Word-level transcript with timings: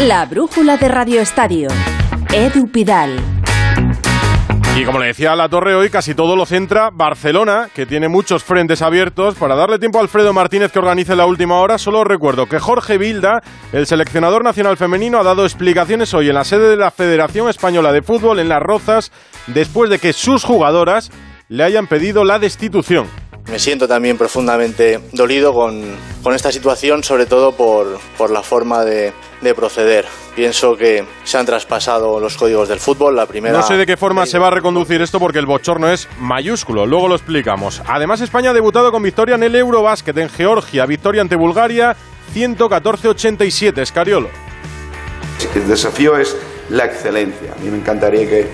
La 0.00 0.26
brújula 0.26 0.76
de 0.76 0.88
Radio 0.88 1.20
Estadio. 1.20 1.68
Edu 2.32 2.66
Pidal. 2.66 3.16
Y 4.76 4.84
como 4.84 4.98
le 4.98 5.06
decía 5.06 5.36
la 5.36 5.48
torre 5.48 5.76
hoy, 5.76 5.88
casi 5.88 6.16
todo 6.16 6.34
lo 6.34 6.46
centra 6.46 6.90
Barcelona, 6.92 7.68
que 7.72 7.86
tiene 7.86 8.08
muchos 8.08 8.42
frentes 8.42 8.82
abiertos. 8.82 9.36
Para 9.36 9.54
darle 9.54 9.78
tiempo 9.78 9.98
a 9.98 10.02
Alfredo 10.02 10.32
Martínez 10.32 10.72
que 10.72 10.80
organice 10.80 11.14
la 11.14 11.26
última 11.26 11.60
hora, 11.60 11.78
solo 11.78 12.02
recuerdo 12.02 12.46
que 12.46 12.58
Jorge 12.58 12.98
Vilda, 12.98 13.40
el 13.72 13.86
seleccionador 13.86 14.42
nacional 14.42 14.76
femenino, 14.76 15.20
ha 15.20 15.22
dado 15.22 15.44
explicaciones 15.44 16.12
hoy 16.12 16.28
en 16.28 16.34
la 16.34 16.44
sede 16.44 16.70
de 16.70 16.76
la 16.76 16.90
Federación 16.90 17.48
Española 17.48 17.92
de 17.92 18.02
Fútbol 18.02 18.40
en 18.40 18.48
Las 18.48 18.62
Rozas, 18.62 19.12
después 19.46 19.90
de 19.90 20.00
que 20.00 20.12
sus 20.12 20.42
jugadoras 20.42 21.12
le 21.48 21.62
hayan 21.62 21.86
pedido 21.86 22.24
la 22.24 22.40
destitución. 22.40 23.06
Me 23.50 23.58
siento 23.58 23.86
también 23.86 24.16
profundamente 24.16 25.00
dolido 25.12 25.52
con, 25.52 25.82
con 26.22 26.34
esta 26.34 26.50
situación, 26.50 27.04
sobre 27.04 27.26
todo 27.26 27.52
por, 27.52 27.98
por 28.16 28.30
la 28.30 28.42
forma 28.42 28.84
de, 28.84 29.12
de, 29.42 29.54
proceder. 29.54 30.06
Pienso 30.34 30.74
que 30.76 31.04
se 31.24 31.36
han 31.36 31.44
traspasado 31.44 32.18
los 32.18 32.38
códigos 32.38 32.70
del 32.70 32.80
fútbol. 32.80 33.14
La 33.14 33.26
primera. 33.26 33.58
No 33.58 33.62
sé 33.62 33.76
de 33.76 33.84
qué 33.84 33.98
forma 33.98 34.24
se 34.24 34.38
va 34.38 34.48
a 34.48 34.50
reconducir 34.50 35.02
esto 35.02 35.20
porque 35.20 35.38
el 35.38 35.46
bochorno 35.46 35.90
es 35.90 36.08
mayúsculo. 36.18 36.86
Luego 36.86 37.06
lo 37.06 37.16
explicamos. 37.16 37.82
Además, 37.86 38.22
España 38.22 38.50
ha 38.50 38.54
debutado 38.54 38.90
con 38.90 39.02
victoria 39.02 39.34
en 39.34 39.42
el 39.42 39.54
Eurobásquet 39.54 40.16
en 40.16 40.30
Georgia. 40.30 40.86
Victoria 40.86 41.20
ante 41.20 41.36
Bulgaria 41.36 41.94
114-87. 42.34 43.78
Escariolo. 43.78 44.30
El 45.54 45.68
desafío 45.68 46.16
es 46.16 46.34
la 46.70 46.86
excelencia. 46.86 47.52
A 47.52 47.62
mí 47.62 47.68
me 47.70 47.76
encantaría 47.76 48.26
que, 48.26 48.46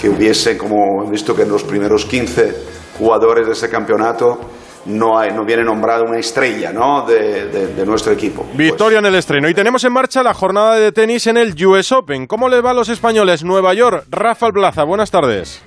que 0.00 0.08
hubiese, 0.08 0.56
como 0.56 1.04
he 1.06 1.10
visto 1.10 1.36
que 1.36 1.42
en 1.42 1.50
los 1.50 1.62
primeros 1.62 2.06
15 2.06 2.69
jugadores 3.00 3.46
de 3.46 3.54
ese 3.54 3.70
campeonato 3.70 4.38
no, 4.84 5.18
hay, 5.18 5.32
no 5.32 5.44
viene 5.44 5.64
nombrado 5.64 6.04
una 6.04 6.18
estrella 6.18 6.72
¿no? 6.72 7.06
de, 7.06 7.84
nuestro 7.86 8.12
equipo. 8.12 8.46
Victoria 8.54 8.98
pues. 8.98 8.98
en 8.98 9.06
el 9.06 9.14
estreno. 9.16 9.48
Y 9.48 9.54
tenemos 9.54 9.82
en 9.84 9.92
marcha 9.92 10.22
la 10.22 10.34
jornada 10.34 10.76
de 10.76 10.92
tenis 10.92 11.26
en 11.26 11.36
el 11.36 11.54
US 11.66 11.92
Open. 11.92 12.26
¿Cómo 12.26 12.48
le 12.48 12.60
va 12.60 12.70
a 12.70 12.74
los 12.74 12.88
españoles? 12.88 13.42
Nueva 13.42 13.74
York, 13.74 14.04
Rafael 14.10 14.52
Plaza, 14.52 14.84
buenas 14.84 15.10
tardes. 15.10 15.62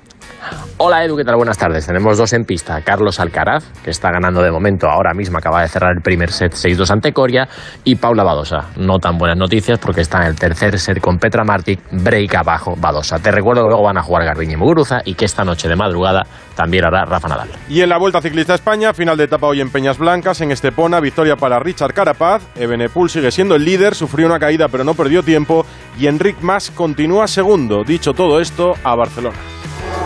Hola 0.78 1.06
Edu, 1.06 1.16
¿qué 1.16 1.24
tal? 1.24 1.36
Buenas 1.36 1.58
tardes. 1.58 1.86
Tenemos 1.86 2.18
dos 2.18 2.34
en 2.34 2.44
pista. 2.46 2.82
Carlos 2.82 3.20
Alcaraz, 3.20 3.64
que 3.84 3.92
está 3.92 4.12
ganando 4.12 4.42
de 4.42 4.52
momento, 4.52 4.90
ahora 4.90 5.14
mismo 5.14 5.38
acaba 5.38 5.62
de 5.62 5.68
cerrar 5.68 5.94
el 5.96 6.02
primer 6.02 6.32
set 6.32 6.54
6-2 6.54 6.90
ante 6.92 7.14
Coria, 7.14 7.48
y 7.84 7.96
Paula 7.96 8.24
Badosa. 8.24 8.70
No 8.76 9.00
tan 9.00 9.18
buenas 9.18 9.38
noticias 9.38 9.80
porque 9.80 10.02
está 10.02 10.22
en 10.22 10.28
el 10.28 10.36
tercer 10.36 10.80
set 10.80 11.00
con 11.00 11.18
Petra 11.20 11.44
Martic, 11.44 11.80
break 11.92 12.36
abajo 12.36 12.76
Badosa. 12.78 13.20
Te 13.20 13.32
recuerdo 13.32 13.64
que 13.64 13.70
luego 13.70 13.84
van 13.84 13.98
a 13.98 14.02
jugar 14.02 14.26
Garbiñe 14.26 14.54
y 14.54 14.58
Muguruza 14.58 15.02
y 15.06 15.14
que 15.14 15.26
esta 15.26 15.44
noche 15.44 15.68
de 15.68 15.76
madrugada 15.76 16.24
también 16.56 16.86
hará 16.86 17.06
Rafa 17.06 17.28
Nadal. 17.28 17.50
Y 17.70 17.82
en 17.82 17.90
la 17.90 17.98
Vuelta 17.98 18.22
Ciclista 18.22 18.56
España, 18.56 18.94
final 18.94 19.18
de 19.18 19.26
etapa 19.26 19.48
hoy 19.48 19.62
en 19.62 19.72
Peñas 19.72 19.98
Blancas, 19.98 20.42
en 20.42 20.52
Estepona, 20.52 21.00
victoria 21.00 21.36
para 21.36 21.60
Richard 21.60 21.94
Carapaz. 21.94 22.44
Ebenepul 22.56 23.10
sigue 23.10 23.32
siendo 23.32 23.56
el 23.56 23.64
líder, 23.64 23.96
sufrió 23.96 24.28
una 24.28 24.40
caída 24.40 24.68
pero 24.68 24.84
no 24.84 24.94
perdió 24.94 25.24
tiempo. 25.24 25.66
Y 25.98 26.08
Enric 26.08 26.42
Mas 26.42 26.72
continúa 26.72 27.28
segundo. 27.28 27.84
Dicho 27.84 28.14
todo 28.14 28.40
esto, 28.40 28.74
a 28.84 28.96
Barcelona. 28.96 29.38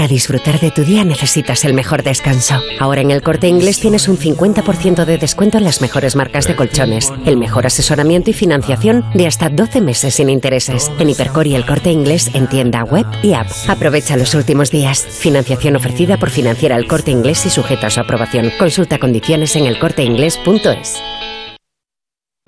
Para 0.00 0.08
disfrutar 0.08 0.58
de 0.60 0.70
tu 0.70 0.82
día 0.82 1.04
necesitas 1.04 1.62
el 1.66 1.74
mejor 1.74 2.02
descanso. 2.02 2.54
Ahora 2.78 3.02
en 3.02 3.10
el 3.10 3.20
Corte 3.20 3.48
Inglés 3.48 3.80
tienes 3.80 4.08
un 4.08 4.16
50% 4.16 5.04
de 5.04 5.18
descuento 5.18 5.58
en 5.58 5.64
las 5.64 5.82
mejores 5.82 6.16
marcas 6.16 6.46
de 6.46 6.56
colchones, 6.56 7.12
el 7.26 7.36
mejor 7.36 7.66
asesoramiento 7.66 8.30
y 8.30 8.32
financiación 8.32 9.04
de 9.12 9.26
hasta 9.26 9.50
12 9.50 9.82
meses 9.82 10.14
sin 10.14 10.30
intereses. 10.30 10.90
En 10.98 11.10
Hipercor 11.10 11.46
y 11.46 11.54
el 11.54 11.66
Corte 11.66 11.90
Inglés 11.90 12.30
en 12.32 12.48
tienda 12.48 12.82
web 12.82 13.04
y 13.22 13.34
app. 13.34 13.48
Aprovecha 13.68 14.16
los 14.16 14.34
últimos 14.34 14.70
días. 14.70 15.02
Financiación 15.02 15.76
ofrecida 15.76 16.16
por 16.16 16.30
Financiera 16.30 16.76
El 16.76 16.88
Corte 16.88 17.10
Inglés 17.10 17.44
y 17.44 17.50
sujeta 17.50 17.88
a 17.88 17.90
su 17.90 18.00
aprobación. 18.00 18.50
Consulta 18.58 18.96
condiciones 18.96 19.54
en 19.56 19.66
elcorteinglés.es. 19.66 20.96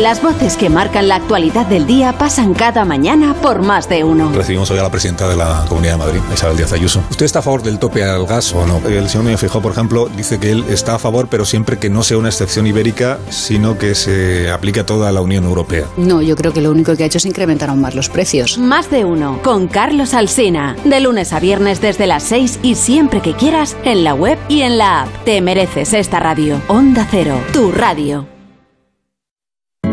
Las 0.00 0.20
voces 0.20 0.56
que 0.56 0.68
marcan 0.68 1.06
la 1.06 1.14
actualidad 1.14 1.66
del 1.66 1.86
día 1.86 2.18
pasan 2.18 2.52
cada 2.52 2.84
mañana 2.84 3.32
por 3.34 3.62
más 3.62 3.88
de 3.88 4.02
uno. 4.02 4.32
Recibimos 4.32 4.68
hoy 4.72 4.78
a 4.80 4.82
la 4.82 4.90
presidenta 4.90 5.28
de 5.28 5.36
la 5.36 5.64
Comunidad 5.68 5.92
de 5.92 5.98
Madrid, 5.98 6.20
Isabel 6.32 6.56
Díaz 6.56 6.72
Ayuso. 6.72 7.00
¿Usted 7.10 7.24
está 7.24 7.38
a 7.38 7.42
favor 7.42 7.62
del 7.62 7.78
tope 7.78 8.02
al 8.02 8.26
gas 8.26 8.52
o 8.54 8.66
no? 8.66 8.78
El 8.88 9.08
señor 9.08 9.24
Núñez 9.26 9.38
Fijó, 9.38 9.62
por 9.62 9.70
ejemplo, 9.70 10.08
dice 10.16 10.40
que 10.40 10.50
él 10.50 10.64
está 10.68 10.96
a 10.96 10.98
favor, 10.98 11.28
pero 11.30 11.44
siempre 11.44 11.78
que 11.78 11.90
no 11.90 12.02
sea 12.02 12.18
una 12.18 12.28
excepción 12.28 12.66
ibérica, 12.66 13.20
sino 13.30 13.78
que 13.78 13.94
se 13.94 14.50
aplique 14.50 14.80
a 14.80 14.86
toda 14.86 15.12
la 15.12 15.20
Unión 15.20 15.44
Europea. 15.44 15.84
No, 15.96 16.20
yo 16.22 16.34
creo 16.34 16.52
que 16.52 16.60
lo 16.60 16.72
único 16.72 16.96
que 16.96 17.04
ha 17.04 17.06
hecho 17.06 17.18
es 17.18 17.26
incrementar 17.26 17.70
aún 17.70 17.80
más 17.80 17.94
los 17.94 18.08
precios. 18.08 18.58
Más 18.58 18.90
de 18.90 19.04
uno, 19.04 19.38
con 19.44 19.68
Carlos 19.68 20.12
Alsina. 20.12 20.74
De 20.84 20.98
lunes 20.98 21.32
a 21.32 21.38
viernes 21.38 21.80
desde 21.80 22.08
las 22.08 22.24
6 22.24 22.58
y 22.64 22.74
siempre 22.74 23.20
que 23.20 23.34
quieras, 23.34 23.76
en 23.84 24.02
la 24.02 24.14
web 24.14 24.38
y 24.48 24.62
en 24.62 24.76
la 24.76 25.02
app. 25.02 25.08
Te 25.24 25.40
mereces 25.40 25.92
esta 25.92 26.18
radio. 26.18 26.60
Onda 26.66 27.06
Cero, 27.08 27.38
tu 27.52 27.70
radio. 27.70 28.33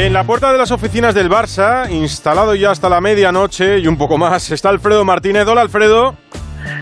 En 0.00 0.12
la 0.12 0.22
puerta 0.22 0.52
de 0.52 0.58
las 0.58 0.70
oficinas 0.70 1.12
del 1.12 1.28
Barça, 1.28 1.90
instalado 1.90 2.54
ya 2.54 2.70
hasta 2.70 2.88
la 2.88 3.00
medianoche 3.00 3.80
y 3.80 3.88
un 3.88 3.98
poco 3.98 4.16
más, 4.16 4.48
está 4.52 4.68
Alfredo 4.68 5.04
Martínez. 5.04 5.44
Hola, 5.48 5.62
Alfredo. 5.62 6.14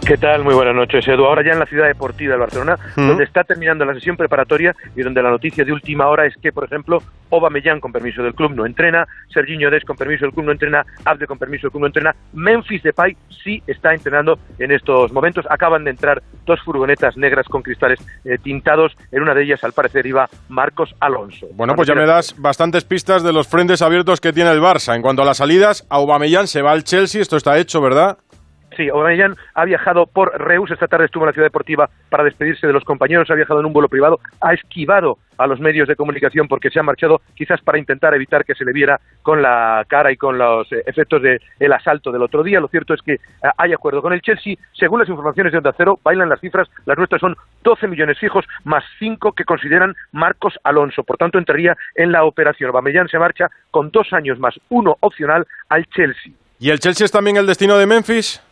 ¿Qué 0.05 0.17
tal? 0.17 0.45
Muy 0.45 0.55
buenas 0.55 0.75
noches, 0.75 1.07
Edu. 1.07 1.25
Ahora 1.25 1.43
ya 1.45 1.53
en 1.53 1.59
la 1.59 1.67
ciudad 1.67 1.87
deportiva 1.87 2.35
de 2.35 2.39
Barcelona, 2.39 2.79
donde 2.97 3.25
está 3.25 3.45
terminando 3.45 3.85
la 3.85 3.95
sesión 3.95 4.17
preparatoria 4.17 4.75
y 4.95 5.03
donde 5.03 5.23
la 5.23 5.31
noticia 5.31 5.65
de 5.65 5.73
última 5.73 6.09
hora 6.09 6.27
es 6.27 6.35
que, 6.37 6.53
por 6.53 6.65
ejemplo, 6.65 7.03
Aubameyang 7.31 7.81
con 7.81 7.93
permiso 7.93 8.23
del 8.23 8.35
club 8.35 8.53
no 8.55 8.67
entrena, 8.67 9.07
Serginho 9.33 9.71
Dest 9.71 9.87
con 9.87 9.97
permiso 9.97 10.25
del 10.25 10.35
club 10.35 10.47
no 10.47 10.53
entrena, 10.53 10.85
Abde 11.05 11.27
con 11.27 11.39
permiso 11.39 11.63
del 11.63 11.71
club 11.73 11.83
no 11.83 11.87
entrena, 11.87 12.15
Memphis 12.33 12.83
Depay 12.83 13.17
sí 13.43 13.63
está 13.67 13.95
entrenando 13.95 14.39
en 14.59 14.73
estos 14.73 15.13
momentos. 15.13 15.45
Acaban 15.49 15.85
de 15.85 15.91
entrar 15.91 16.23
dos 16.45 16.61
furgonetas 16.63 17.17
negras 17.17 17.47
con 17.47 17.63
cristales 17.63 18.01
eh, 18.25 18.39
tintados. 18.39 18.97
En 19.13 19.23
una 19.23 19.35
de 19.35 19.45
ellas, 19.45 19.63
al 19.65 19.73
parecer, 19.73 20.07
iba 20.07 20.29
Marcos 20.49 20.95
Alonso. 21.01 21.47
Bueno, 21.55 21.75
pues 21.75 21.89
ya 21.89 21.95
me 21.95 22.07
das 22.07 22.35
bastantes 22.39 22.85
pistas 22.85 23.23
de 23.23 23.33
los 23.33 23.49
frentes 23.49 23.83
abiertos 23.83 24.21
que 24.21 24.33
tiene 24.33 24.51
el 24.51 24.61
Barça. 24.61 24.95
En 24.95 25.03
cuanto 25.03 25.23
a 25.23 25.25
las 25.25 25.39
salidas, 25.39 25.87
Aubameyang 25.89 26.47
se 26.47 26.63
va 26.63 26.73
al 26.73 26.85
Chelsea, 26.85 27.21
esto 27.21 27.37
está 27.37 27.59
hecho, 27.59 27.81
¿verdad? 27.81 28.19
Sí, 28.77 28.89
Aubameyang 28.89 29.35
ha 29.55 29.65
viajado 29.65 30.07
por 30.07 30.39
Reus, 30.39 30.71
esta 30.71 30.87
tarde 30.87 31.07
estuvo 31.07 31.25
en 31.25 31.29
la 31.29 31.33
ciudad 31.33 31.47
deportiva 31.47 31.89
para 32.11 32.25
despedirse 32.25 32.67
de 32.67 32.73
los 32.73 32.85
compañeros, 32.85 33.31
ha 33.31 33.35
viajado 33.35 33.61
en 33.61 33.67
un 33.67 33.73
vuelo 33.73 33.89
privado, 33.89 34.21
ha 34.41 34.53
esquivado 34.53 35.19
a 35.39 35.47
los 35.47 35.61
medios 35.61 35.89
de 35.89 35.97
comunicación 35.97 36.49
porque 36.49 36.71
se 36.71 36.79
ha 36.79 36.83
marchado 36.83 37.21
quizás 37.35 37.61
para 37.63 37.79
intentar 37.79 38.15
evitar 38.15 38.45
que 38.45 38.55
se 38.55 38.65
le 38.65 38.73
viera 38.73 39.01
con 39.23 39.43
la 39.43 39.85
cara 39.89 40.13
y 40.13 40.17
con 40.17 40.39
los 40.39 40.71
eh, 40.73 40.83
efectos 40.87 41.23
del 41.23 41.41
el 41.59 41.73
asalto 41.73 42.13
del 42.13 42.23
otro 42.23 42.43
día. 42.43 42.61
Lo 42.61 42.69
cierto 42.69 42.95
es 42.95 43.03
que 43.03 43.15
eh, 43.15 43.19
hay 43.57 43.73
acuerdo 43.73 44.03
con 44.03 44.13
el 44.13 44.21
Chelsea. 44.21 44.57
Según 44.73 45.01
las 45.01 45.09
informaciones 45.09 45.53
de 45.53 45.59
Onda 45.59 45.75
Cero, 45.77 45.99
bailan 46.03 46.29
las 46.29 46.41
cifras, 46.41 46.69
las 46.85 46.99
nuestras 46.99 47.21
son 47.21 47.37
12 47.63 47.89
millones 47.89 48.19
fijos 48.19 48.45
más 48.65 48.85
5 48.99 49.33
que 49.33 49.45
consideran 49.45 49.95
Marcos 50.13 50.55
Alonso. 50.65 51.03
Por 51.03 51.17
tanto, 51.17 51.39
entraría 51.39 51.77
en 51.95 52.13
la 52.13 52.25
operación. 52.25 52.69
Aubameyang 52.69 53.09
se 53.09 53.19
marcha 53.19 53.49
con 53.71 53.91
dos 53.91 54.13
años 54.13 54.39
más 54.39 54.55
uno 54.69 54.97
opcional 55.01 55.47
al 55.69 55.87
Chelsea. 55.87 56.33
¿Y 56.59 56.71
el 56.71 56.81
Chelsea 56.81 57.05
es 57.05 57.13
también 57.13 57.37
el 57.37 57.47
destino 57.47 57.77
de 57.77 57.87
Memphis? 57.87 58.43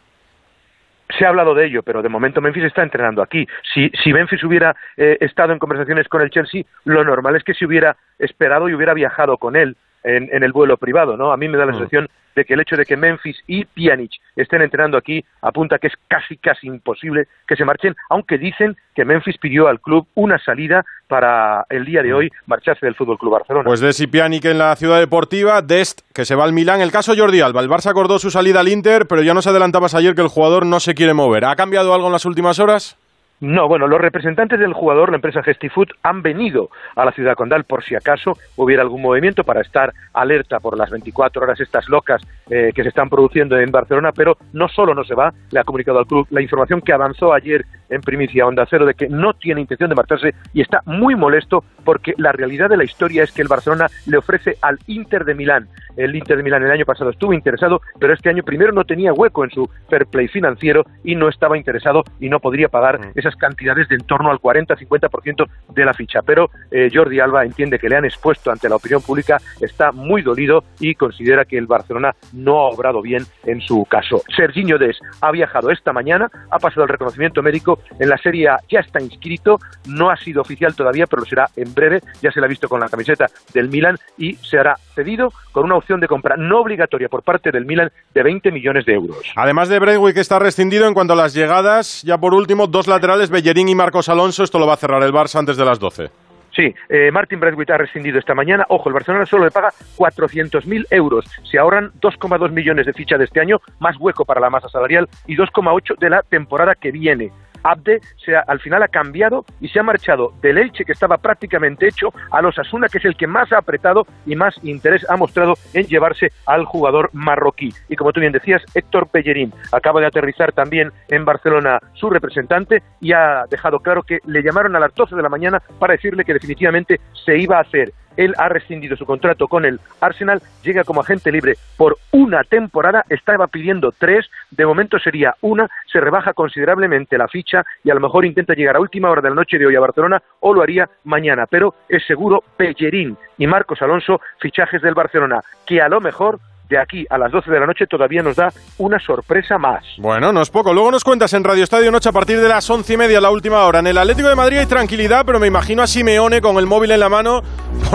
Se 1.11 1.25
ha 1.25 1.29
hablado 1.29 1.55
de 1.55 1.67
ello, 1.67 1.83
pero 1.83 2.03
de 2.03 2.09
momento 2.09 2.41
Memphis 2.41 2.65
está 2.65 2.83
entrenando 2.83 3.23
aquí. 3.23 3.47
Si, 3.73 3.91
si 4.03 4.13
Memphis 4.13 4.43
hubiera 4.43 4.75
eh, 4.97 5.19
estado 5.21 5.53
en 5.53 5.59
conversaciones 5.59 6.09
con 6.09 6.23
el 6.23 6.31
Chelsea, 6.31 6.65
lo 6.85 7.05
normal 7.05 7.37
es 7.37 7.45
que 7.45 7.55
se 7.55 7.67
hubiera 7.67 7.97
esperado 8.19 8.69
y 8.69 8.75
hubiera 8.75 8.95
viajado 8.95 9.37
con 9.37 9.57
él 9.57 9.77
en, 10.05 10.29
en 10.33 10.43
el 10.45 10.53
vuelo 10.53 10.77
privado, 10.77 11.17
¿no? 11.17 11.33
A 11.33 11.37
mí 11.37 11.49
me 11.49 11.59
da 11.59 11.67
la 11.67 11.73
Mm. 11.73 11.77
sensación 11.79 12.09
de 12.37 12.45
que 12.45 12.55
el 12.55 12.61
hecho 12.61 12.77
de 12.77 12.85
que 12.85 12.97
Memphis 12.97 13.37
y 13.47 13.65
Pjanic 13.65 14.11
estén 14.35 14.61
entrenando 14.61 14.97
aquí 14.99 15.25
apunta 15.41 15.79
que 15.79 15.87
es 15.87 15.93
casi 16.09 16.37
casi 16.37 16.67
imposible 16.67 17.29
que 17.47 17.55
se 17.55 17.65
marchen, 17.65 17.95
aunque 18.11 18.39
dicen 18.39 18.77
que 18.95 19.05
Memphis 19.05 19.39
pidió 19.39 19.69
al 19.69 19.81
club 19.81 20.07
una 20.15 20.39
salida 20.41 20.85
para 21.07 21.65
el 21.71 21.85
día 21.85 22.03
de 22.03 22.13
hoy 22.13 22.31
marcharse 22.47 22.87
del 22.87 22.97
Fútbol 22.97 23.19
Club 23.19 23.35
Barcelona. 23.35 23.65
Pues 23.65 23.79
Desi 23.81 24.09
Pjanic 24.09 24.45
en 24.47 24.59
la 24.59 24.75
ciudad 24.75 24.99
deportiva, 24.99 25.63
Dest 25.63 26.01
que 26.13 26.25
se 26.25 26.35
va 26.35 26.43
al 26.45 26.53
Milán. 26.53 26.81
El 26.81 26.91
caso 26.91 27.15
Jordi 27.17 27.41
Alba, 27.41 27.61
el 27.61 27.69
Barça 27.71 27.91
acordó 27.91 28.19
su 28.19 28.31
salida 28.33 28.61
al 28.61 28.69
Inter, 28.69 29.07
pero 29.07 29.23
ya 29.23 29.33
nos 29.33 29.47
adelantabas 29.47 29.95
ayer 29.95 30.17
que 30.17 30.23
el 30.23 30.29
jugador 30.29 30.67
no 30.67 30.81
se 30.81 30.95
quiere 30.95 31.15
mover. 31.15 31.45
¿Ha 31.45 31.55
cambiado 31.55 31.95
algo 31.95 32.07
en 32.09 32.13
las 32.15 32.25
últimas 32.25 32.59
horas? 32.59 32.97
No, 33.41 33.69
bueno, 33.69 33.89
los 33.89 34.01
representantes 34.01 34.59
del 34.59 34.73
jugador, 34.73 35.11
la 35.11 35.17
empresa 35.17 35.43
Gestifood, 35.43 35.89
han 36.03 36.23
venido 36.23 36.71
a 36.95 37.05
la 37.05 37.13
ciudad 37.13 37.35
condal 37.35 37.65
por 37.65 37.83
si 37.83 37.95
acaso 37.95 38.39
hubiera 38.57 38.83
algún 38.83 39.03
movimiento 39.03 39.45
para 39.45 39.61
estar 39.61 39.93
alerta 40.13 40.61
por 40.61 40.79
las 40.79 40.91
24 40.91 41.43
horas 41.43 41.61
estas 41.61 41.89
locas 41.89 42.23
eh, 42.49 42.71
que 42.75 42.83
se 42.83 42.89
están 42.89 43.11
produciendo 43.11 43.59
en 43.59 43.71
Barcelona, 43.71 44.13
pero 44.13 44.39
no 44.53 44.69
solo 44.69 44.95
no 44.95 45.05
se 45.05 45.15
va, 45.15 45.35
le 45.51 45.61
ha 45.61 45.65
comunicado 45.65 45.99
al 45.99 46.07
club 46.07 46.27
la 46.31 46.43
información 46.43 46.81
que 46.81 46.93
avanzó 46.93 47.33
ayer 47.33 47.65
en 47.89 48.01
primicia 48.01 48.47
Onda 48.47 48.67
Cero 48.69 48.87
de 48.87 48.95
que 48.95 49.09
no 49.09 49.35
tiene 49.35 49.61
intención 49.61 49.89
de 49.89 49.97
marcharse 49.97 50.35
y 50.53 50.61
está 50.61 50.81
muy 50.87 51.15
molesto 51.15 51.65
porque 51.85 52.15
la 52.19 52.33
realidad 52.33 52.69
de 52.69 52.77
la 52.77 52.85
historia 52.85 53.23
es 53.23 53.33
que 53.33 53.43
el 53.43 53.49
Barcelona 53.49 53.87
le 54.07 54.19
ofrece 54.19 54.57
al 54.61 54.79
Inter 54.87 55.25
de 55.25 55.35
Milán. 55.35 55.69
El 55.97 56.15
Inter 56.17 56.37
de 56.37 56.43
Milán 56.43 56.65
el 56.65 56.71
año 56.71 56.85
pasado 56.85 57.11
estuvo 57.11 57.33
interesado, 57.33 57.81
pero 58.01 58.13
este 58.13 58.29
año 58.29 58.43
primero 58.43 58.73
no 58.73 58.85
tenía 58.85 59.13
hueco 59.13 59.45
en 59.45 59.51
su 59.51 59.71
fair 59.89 60.07
play 60.07 60.29
financiero 60.29 60.85
y 61.05 61.15
no 61.15 61.29
estaba 61.29 61.57
interesado 61.57 62.03
y 62.19 62.29
no 62.29 62.41
podría 62.41 62.69
pagar 62.69 63.01
esas 63.15 63.37
cantidades 63.37 63.89
de 63.89 63.95
en 63.95 64.03
torno 64.03 64.31
al 64.31 64.39
40-50% 64.39 65.47
de 65.75 65.85
la 65.85 65.95
ficha. 65.95 66.21
Pero 66.23 66.51
eh, 66.71 66.91
Jordi 66.93 67.21
Alba 67.21 67.45
entiende 67.45 67.79
que 67.79 67.89
le 67.89 67.97
han 67.97 68.05
expuesto 68.05 68.51
ante 68.51 68.69
la 68.69 68.77
opinión 68.77 69.01
pública, 69.01 69.39
está 69.61 69.93
muy 69.93 70.23
dolido 70.23 70.65
y 70.81 70.95
considera 70.95 71.45
que 71.45 71.57
el 71.57 71.67
Barcelona 71.67 72.15
no 72.33 72.59
ha 72.59 72.71
obrado 72.71 73.01
bien 73.01 73.23
en 73.45 73.61
su 73.61 73.85
caso. 73.85 74.23
Serginho 74.35 74.79
Des 74.79 74.99
ha 75.21 75.31
viajado 75.31 75.71
esta 75.71 75.93
mañana, 75.93 76.29
ha 76.51 76.59
pasado 76.59 76.83
el 76.83 76.89
reconocimiento 76.89 77.43
médico 77.43 77.74
en 77.99 78.09
la 78.09 78.19
Serie 78.19 78.49
A, 78.49 78.59
ya 78.69 78.81
está 78.81 79.01
inscrito, 79.01 79.59
no 79.87 80.11
ha 80.11 80.17
sido 80.17 80.43
oficial 80.43 80.75
todavía, 80.75 81.07
pero 81.07 81.21
lo 81.21 81.27
será 81.27 81.47
en 81.57 81.73
breve, 81.75 82.01
ya 82.23 82.31
se 82.31 82.41
le 82.41 82.47
ha 82.47 82.49
visto 82.49 82.69
con 82.69 82.81
la 82.81 82.89
camiseta 82.89 83.27
del 83.53 83.69
Milan 83.69 83.97
y 84.19 84.35
se 84.37 84.59
hará 84.59 84.77
cedido 84.95 85.33
con 85.53 85.65
una 85.65 85.77
opción 85.77 86.01
de 86.01 86.09
compra 86.09 86.37
no 86.37 86.61
obligatoria 86.61 87.09
por 87.09 87.23
parte 87.23 87.51
del 87.51 87.65
Milan 87.65 87.91
de 88.15 88.23
20 88.23 88.51
millones 88.51 88.85
de 88.85 88.95
euros. 88.95 89.33
Además 89.37 89.69
de 89.69 89.79
Brentwick 89.79 90.15
que 90.15 90.21
está 90.21 90.39
rescindido 90.39 90.87
en 90.87 90.95
cuanto 90.95 91.13
a 91.13 91.17
las 91.17 91.35
llegadas, 91.35 92.03
ya 92.03 92.19
por 92.19 92.35
último, 92.35 92.67
dos 92.67 92.87
laterales, 92.87 93.31
Bellerín 93.31 93.69
y 93.69 93.75
Marcos 93.75 94.09
Alonso. 94.09 94.45
Esto 94.45 94.59
lo 94.59 94.67
va 94.67 94.75
a 94.75 94.79
cerrar 94.79 95.03
el 95.03 95.13
Barça 95.13 95.39
antes 95.39 95.57
de 95.57 95.65
las 95.65 95.79
12. 95.79 96.11
Sí, 96.55 96.73
eh, 96.89 97.11
Martin 97.11 97.41
Braithwaite 97.41 97.73
ha 97.73 97.79
rescindido 97.79 98.19
esta 98.19 98.35
mañana. 98.35 98.65
Ojo, 98.69 98.89
el 98.89 98.95
Barcelona 98.95 99.27
solo 99.27 99.45
le 99.45 99.51
paga 99.51 99.71
400.000 99.97 100.87
euros. 100.91 101.25
Se 101.51 101.59
ahorran 101.59 101.91
2,2 102.01 102.51
millones 102.53 102.87
de 102.87 102.93
ficha 102.93 103.19
de 103.19 103.25
este 103.25 103.41
año, 103.41 103.61
más 103.81 103.97
hueco 103.99 104.25
para 104.25 104.41
la 104.41 104.51
masa 104.51 104.69
salarial 104.69 105.09
y 105.27 105.37
2,8 105.37 105.99
de 105.99 106.11
la 106.11 106.23
temporada 106.23 106.75
que 106.77 106.93
viene. 106.93 107.33
Abde 107.65 108.01
se 108.25 108.37
ha- 108.37 108.45
al 108.47 108.61
final 108.61 108.83
ha 108.83 108.89
cambiado 108.89 109.45
y 109.61 109.69
se 109.69 109.81
ha 109.81 109.83
marchado 109.83 110.33
del 110.43 110.59
Elche, 110.59 110.85
que 110.85 110.93
estaba 110.93 111.17
prácticamente 111.19 111.89
hecho, 111.89 112.13
a 112.31 112.41
los 112.43 112.59
Asuna, 112.59 112.89
que 112.89 112.99
es 112.99 113.05
el 113.05 113.17
que 113.17 113.27
más 113.27 113.53
ha 113.53 113.59
apretado 113.59 114.07
y 114.27 114.37
más 114.37 114.55
interés 114.63 115.05
ha 115.11 115.17
mostrado 115.17 115.55
en 115.73 115.87
llevarse 115.87 116.31
al 116.47 116.65
jugador 116.65 117.11
marroquí. 117.13 117.73
Y 117.89 117.97
como 117.97 118.13
tú 118.13 118.21
bien 118.21 118.33
decías, 118.33 118.63
Héctor 118.75 119.09
Pellerín 119.09 119.53
acaba 119.73 120.01
de 120.01 120.07
aterrizar 120.07 120.53
también 120.53 120.93
en 121.09 121.25
Barcelona 121.25 121.81
su 121.95 122.11
representante 122.11 122.83
y 123.01 123.13
ha 123.13 123.45
dejado 123.51 123.81
claro 123.81 124.03
que 124.03 124.19
le 124.27 124.43
llamaron 124.43 124.77
a 124.77 124.81
las 124.81 124.95
12 124.95 125.17
de 125.17 125.23
la 125.23 125.29
mañana 125.29 125.63
para 125.79 125.95
decirle 125.95 126.25
que 126.25 126.35
definitivamente 126.35 127.01
se 127.25 127.39
iba 127.39 127.57
a 127.59 127.63
hacer. 127.63 127.93
Él 128.17 128.35
ha 128.39 128.49
rescindido 128.49 128.97
su 128.97 129.07
contrato 129.07 129.49
con 129.49 129.65
el 129.65 129.81
Arsenal, 130.01 130.43
llega 130.63 130.85
como 130.85 131.01
agente 131.01 131.33
libre 131.33 131.55
por 131.77 131.99
una 132.13 132.45
temporada, 132.45 133.05
estaba 133.09 133.47
pidiendo 133.47 133.93
tres, 133.93 134.31
de 134.51 134.67
momento 134.67 134.99
sería 134.99 135.35
una, 135.41 135.69
se 135.91 136.01
rebaja 136.01 136.33
considerablemente 136.33 137.19
la 137.19 137.29
ficha 137.29 137.65
y 137.83 137.91
a 137.91 137.95
lo 137.95 138.01
mejor 138.01 138.25
intenta 138.25 138.55
llegar 138.55 138.77
a 138.77 138.81
última 138.81 139.11
hora 139.11 139.23
de 139.23 139.31
la 139.31 139.37
noche 139.37 139.59
de 139.59 139.67
hoy 139.67 139.77
a 139.77 139.81
Barcelona 139.81 140.23
o 140.41 140.55
lo 140.55 140.63
haría 140.63 140.89
mañana, 141.05 141.47
pero 141.47 141.75
es 141.89 142.05
seguro 142.07 142.43
Pellerín 142.57 143.17
y 143.39 143.47
Marcos 143.47 143.83
Alonso, 143.83 144.21
fichajes 144.39 144.83
del 144.83 144.95
Barcelona, 144.95 145.41
que 145.67 145.81
a 145.81 145.89
lo 145.89 146.01
mejor 146.01 146.39
de 146.69 146.79
aquí 146.79 147.07
a 147.11 147.19
las 147.19 147.31
12 147.31 147.51
de 147.51 147.61
la 147.61 147.67
noche 147.67 147.87
todavía 147.87 148.23
nos 148.23 148.37
da 148.37 148.53
una 148.79 148.99
sorpresa 148.99 149.59
más. 149.59 149.85
Bueno, 149.99 150.33
no 150.33 150.43
es 150.43 150.51
poco. 150.51 150.73
Luego 150.73 150.91
nos 150.91 151.05
cuentas 151.05 151.33
en 151.35 151.45
Radio 151.45 151.63
Estadio 151.63 151.91
Noche 151.91 152.09
a 152.09 152.13
partir 152.13 152.41
de 152.41 152.49
las 152.49 152.69
once 152.71 152.95
y 152.95 152.97
media, 152.97 153.21
la 153.21 153.31
última 153.31 153.65
hora. 153.65 153.81
En 153.81 153.87
el 153.87 153.99
Atlético 153.99 154.29
de 154.29 154.35
Madrid 154.35 154.59
hay 154.59 154.67
tranquilidad, 154.67 155.25
pero 155.27 155.39
me 155.39 155.47
imagino 155.47 155.83
a 155.83 155.87
Simeone 155.87 156.41
con 156.41 156.57
el 156.57 156.67
móvil 156.67 156.91
en 156.91 157.01
la 157.01 157.09
mano 157.09 157.43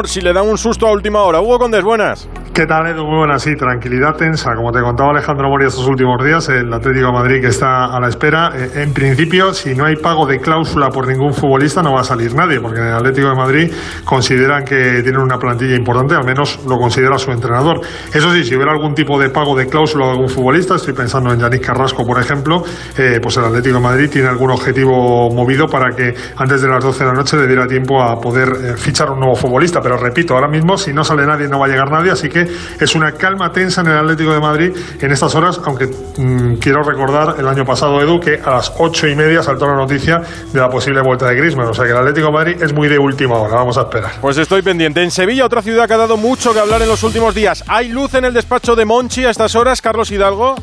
si 0.08 0.22
le 0.22 0.34
dan 0.34 0.48
un 0.48 0.58
susto 0.58 0.88
a 0.88 0.92
última 0.92 1.22
hora. 1.24 1.42
Hugo 1.42 1.60
Condes, 1.60 1.84
buenas. 1.84 2.28
¿Qué 2.54 2.66
tal, 2.66 2.88
Edu? 2.88 3.06
Muy 3.06 3.20
buenas, 3.20 3.44
sí, 3.44 3.56
tranquilidad 3.56 4.16
tensa. 4.16 4.54
Como 4.54 4.72
te 4.74 4.82
contaba 4.82 5.12
Alejandro 5.12 5.48
Moria 5.48 5.68
estos 5.70 5.88
últimos 5.88 6.22
días, 6.26 6.50
el 6.50 6.74
Atlético 6.74 7.06
de 7.08 7.12
Madrid 7.14 7.42
que 7.42 7.48
está 7.48 7.86
a 7.86 8.00
la 8.02 8.10
espera. 8.10 8.52
Eh, 8.54 8.82
En 8.84 8.92
principio, 8.94 9.54
si 9.54 9.76
no 9.76 9.86
hay 9.86 9.96
pago 9.96 10.26
de 10.26 10.40
cláusula 10.40 10.90
por 10.90 11.08
ningún 11.08 11.34
futbolista, 11.34 11.82
no 11.82 11.94
va 11.94 12.02
a 12.02 12.04
salir 12.04 12.34
nadie, 12.36 12.60
porque 12.60 12.80
en 12.82 12.88
el 12.88 12.94
Atlético 12.96 13.30
de 13.30 13.36
Madrid 13.36 13.72
consideran 14.04 14.66
que 14.66 15.02
tienen 15.04 15.22
una 15.22 15.38
plantilla 15.38 15.76
importante, 15.76 16.16
al 16.16 16.26
menos 16.26 16.60
lo 16.68 16.78
considera 16.78 17.18
su 17.18 17.32
entrenador. 17.32 17.80
Eso 18.14 18.34
sí, 18.34 18.44
si 18.44 18.56
hubiera 18.56 18.74
algún 18.74 18.94
tipo 18.94 19.18
de 19.18 19.30
pago 19.30 19.56
de 19.56 19.68
cláusula 19.68 20.08
de 20.08 20.12
algún 20.12 20.28
futbolista, 20.30 20.76
estoy 20.76 20.94
pensando 20.94 21.32
en 21.32 21.40
Yannick 21.40 21.66
Carrasco, 21.66 22.06
por 22.06 22.20
ejemplo, 22.20 22.64
eh, 22.98 23.20
pues 23.22 23.38
el 23.38 23.46
Atlético 23.46 23.76
de 23.76 23.82
Madrid 23.84 24.10
tiene 24.10 24.28
algún 24.28 24.52
objetivo 24.52 25.30
movido 25.34 25.68
para 25.68 25.96
que 25.96 26.14
antes 26.36 26.62
de 26.62 26.68
las 26.68 26.84
12 26.84 27.06
de 27.06 27.10
la 27.10 27.16
noche 27.16 27.38
le 27.38 27.48
diera 27.48 27.68
tiempo 27.68 28.02
a 28.04 28.20
poder 28.20 28.50
eh, 28.50 28.74
fichar 28.76 29.12
un 29.12 29.20
nuevo 29.20 29.36
futbolista. 29.36 29.80
Pero 29.82 29.96
repito, 29.96 30.34
ahora 30.34 30.50
mismo, 30.50 30.78
si 30.78 30.92
no 30.92 31.06
sale 31.06 31.26
nadie, 31.26 31.48
no 31.48 31.60
va 31.60 31.68
a 31.68 31.70
llegar 31.70 31.90
nadie, 31.90 32.12
así 32.12 32.28
que 32.28 32.39
es 32.80 32.96
una 32.96 33.14
calma 33.14 33.52
tensa 33.52 33.82
en 33.82 33.88
el 33.88 33.98
Atlético 33.98 34.34
de 34.34 34.40
Madrid 34.40 34.76
en 35.00 35.12
estas 35.12 35.34
horas, 35.36 35.60
aunque 35.66 35.88
mm, 35.88 36.56
quiero 36.56 36.84
recordar 36.84 37.36
el 37.40 37.48
año 37.48 37.66
pasado, 37.66 38.02
Edu, 38.02 38.20
que 38.20 38.40
a 38.44 38.52
las 38.52 38.74
ocho 38.78 39.08
y 39.08 39.16
media 39.16 39.44
saltó 39.44 39.68
la 39.68 39.76
noticia 39.76 40.22
de 40.52 40.60
la 40.60 40.70
posible 40.70 41.02
vuelta 41.02 41.28
de 41.28 41.36
Griezmann. 41.36 41.68
O 41.68 41.74
sea 41.74 41.86
que 41.86 41.92
el 41.92 41.98
Atlético 41.98 42.28
de 42.28 42.34
Madrid 42.34 42.62
es 42.62 42.74
muy 42.74 42.88
de 42.88 43.00
última 43.00 43.36
hora, 43.36 43.56
vamos 43.56 43.78
a 43.78 43.82
esperar. 43.82 44.12
Pues 44.22 44.38
estoy 44.38 44.62
pendiente. 44.62 45.02
En 45.02 45.12
Sevilla, 45.12 45.46
otra 45.46 45.62
ciudad 45.62 45.88
que 45.88 45.94
ha 45.94 45.98
dado 45.98 46.18
mucho 46.18 46.54
que 46.54 46.60
hablar 46.60 46.82
en 46.82 46.88
los 46.88 47.04
últimos 47.04 47.36
días. 47.36 47.64
¿Hay 47.68 47.90
luz 47.90 48.14
en 48.14 48.26
el 48.26 48.34
despacho 48.34 48.76
de 48.76 48.86
Monchi 48.86 49.26
a 49.26 49.30
estas 49.30 49.56
horas, 49.56 49.82
Carlos 49.82 50.12
Hidalgo? 50.12 50.56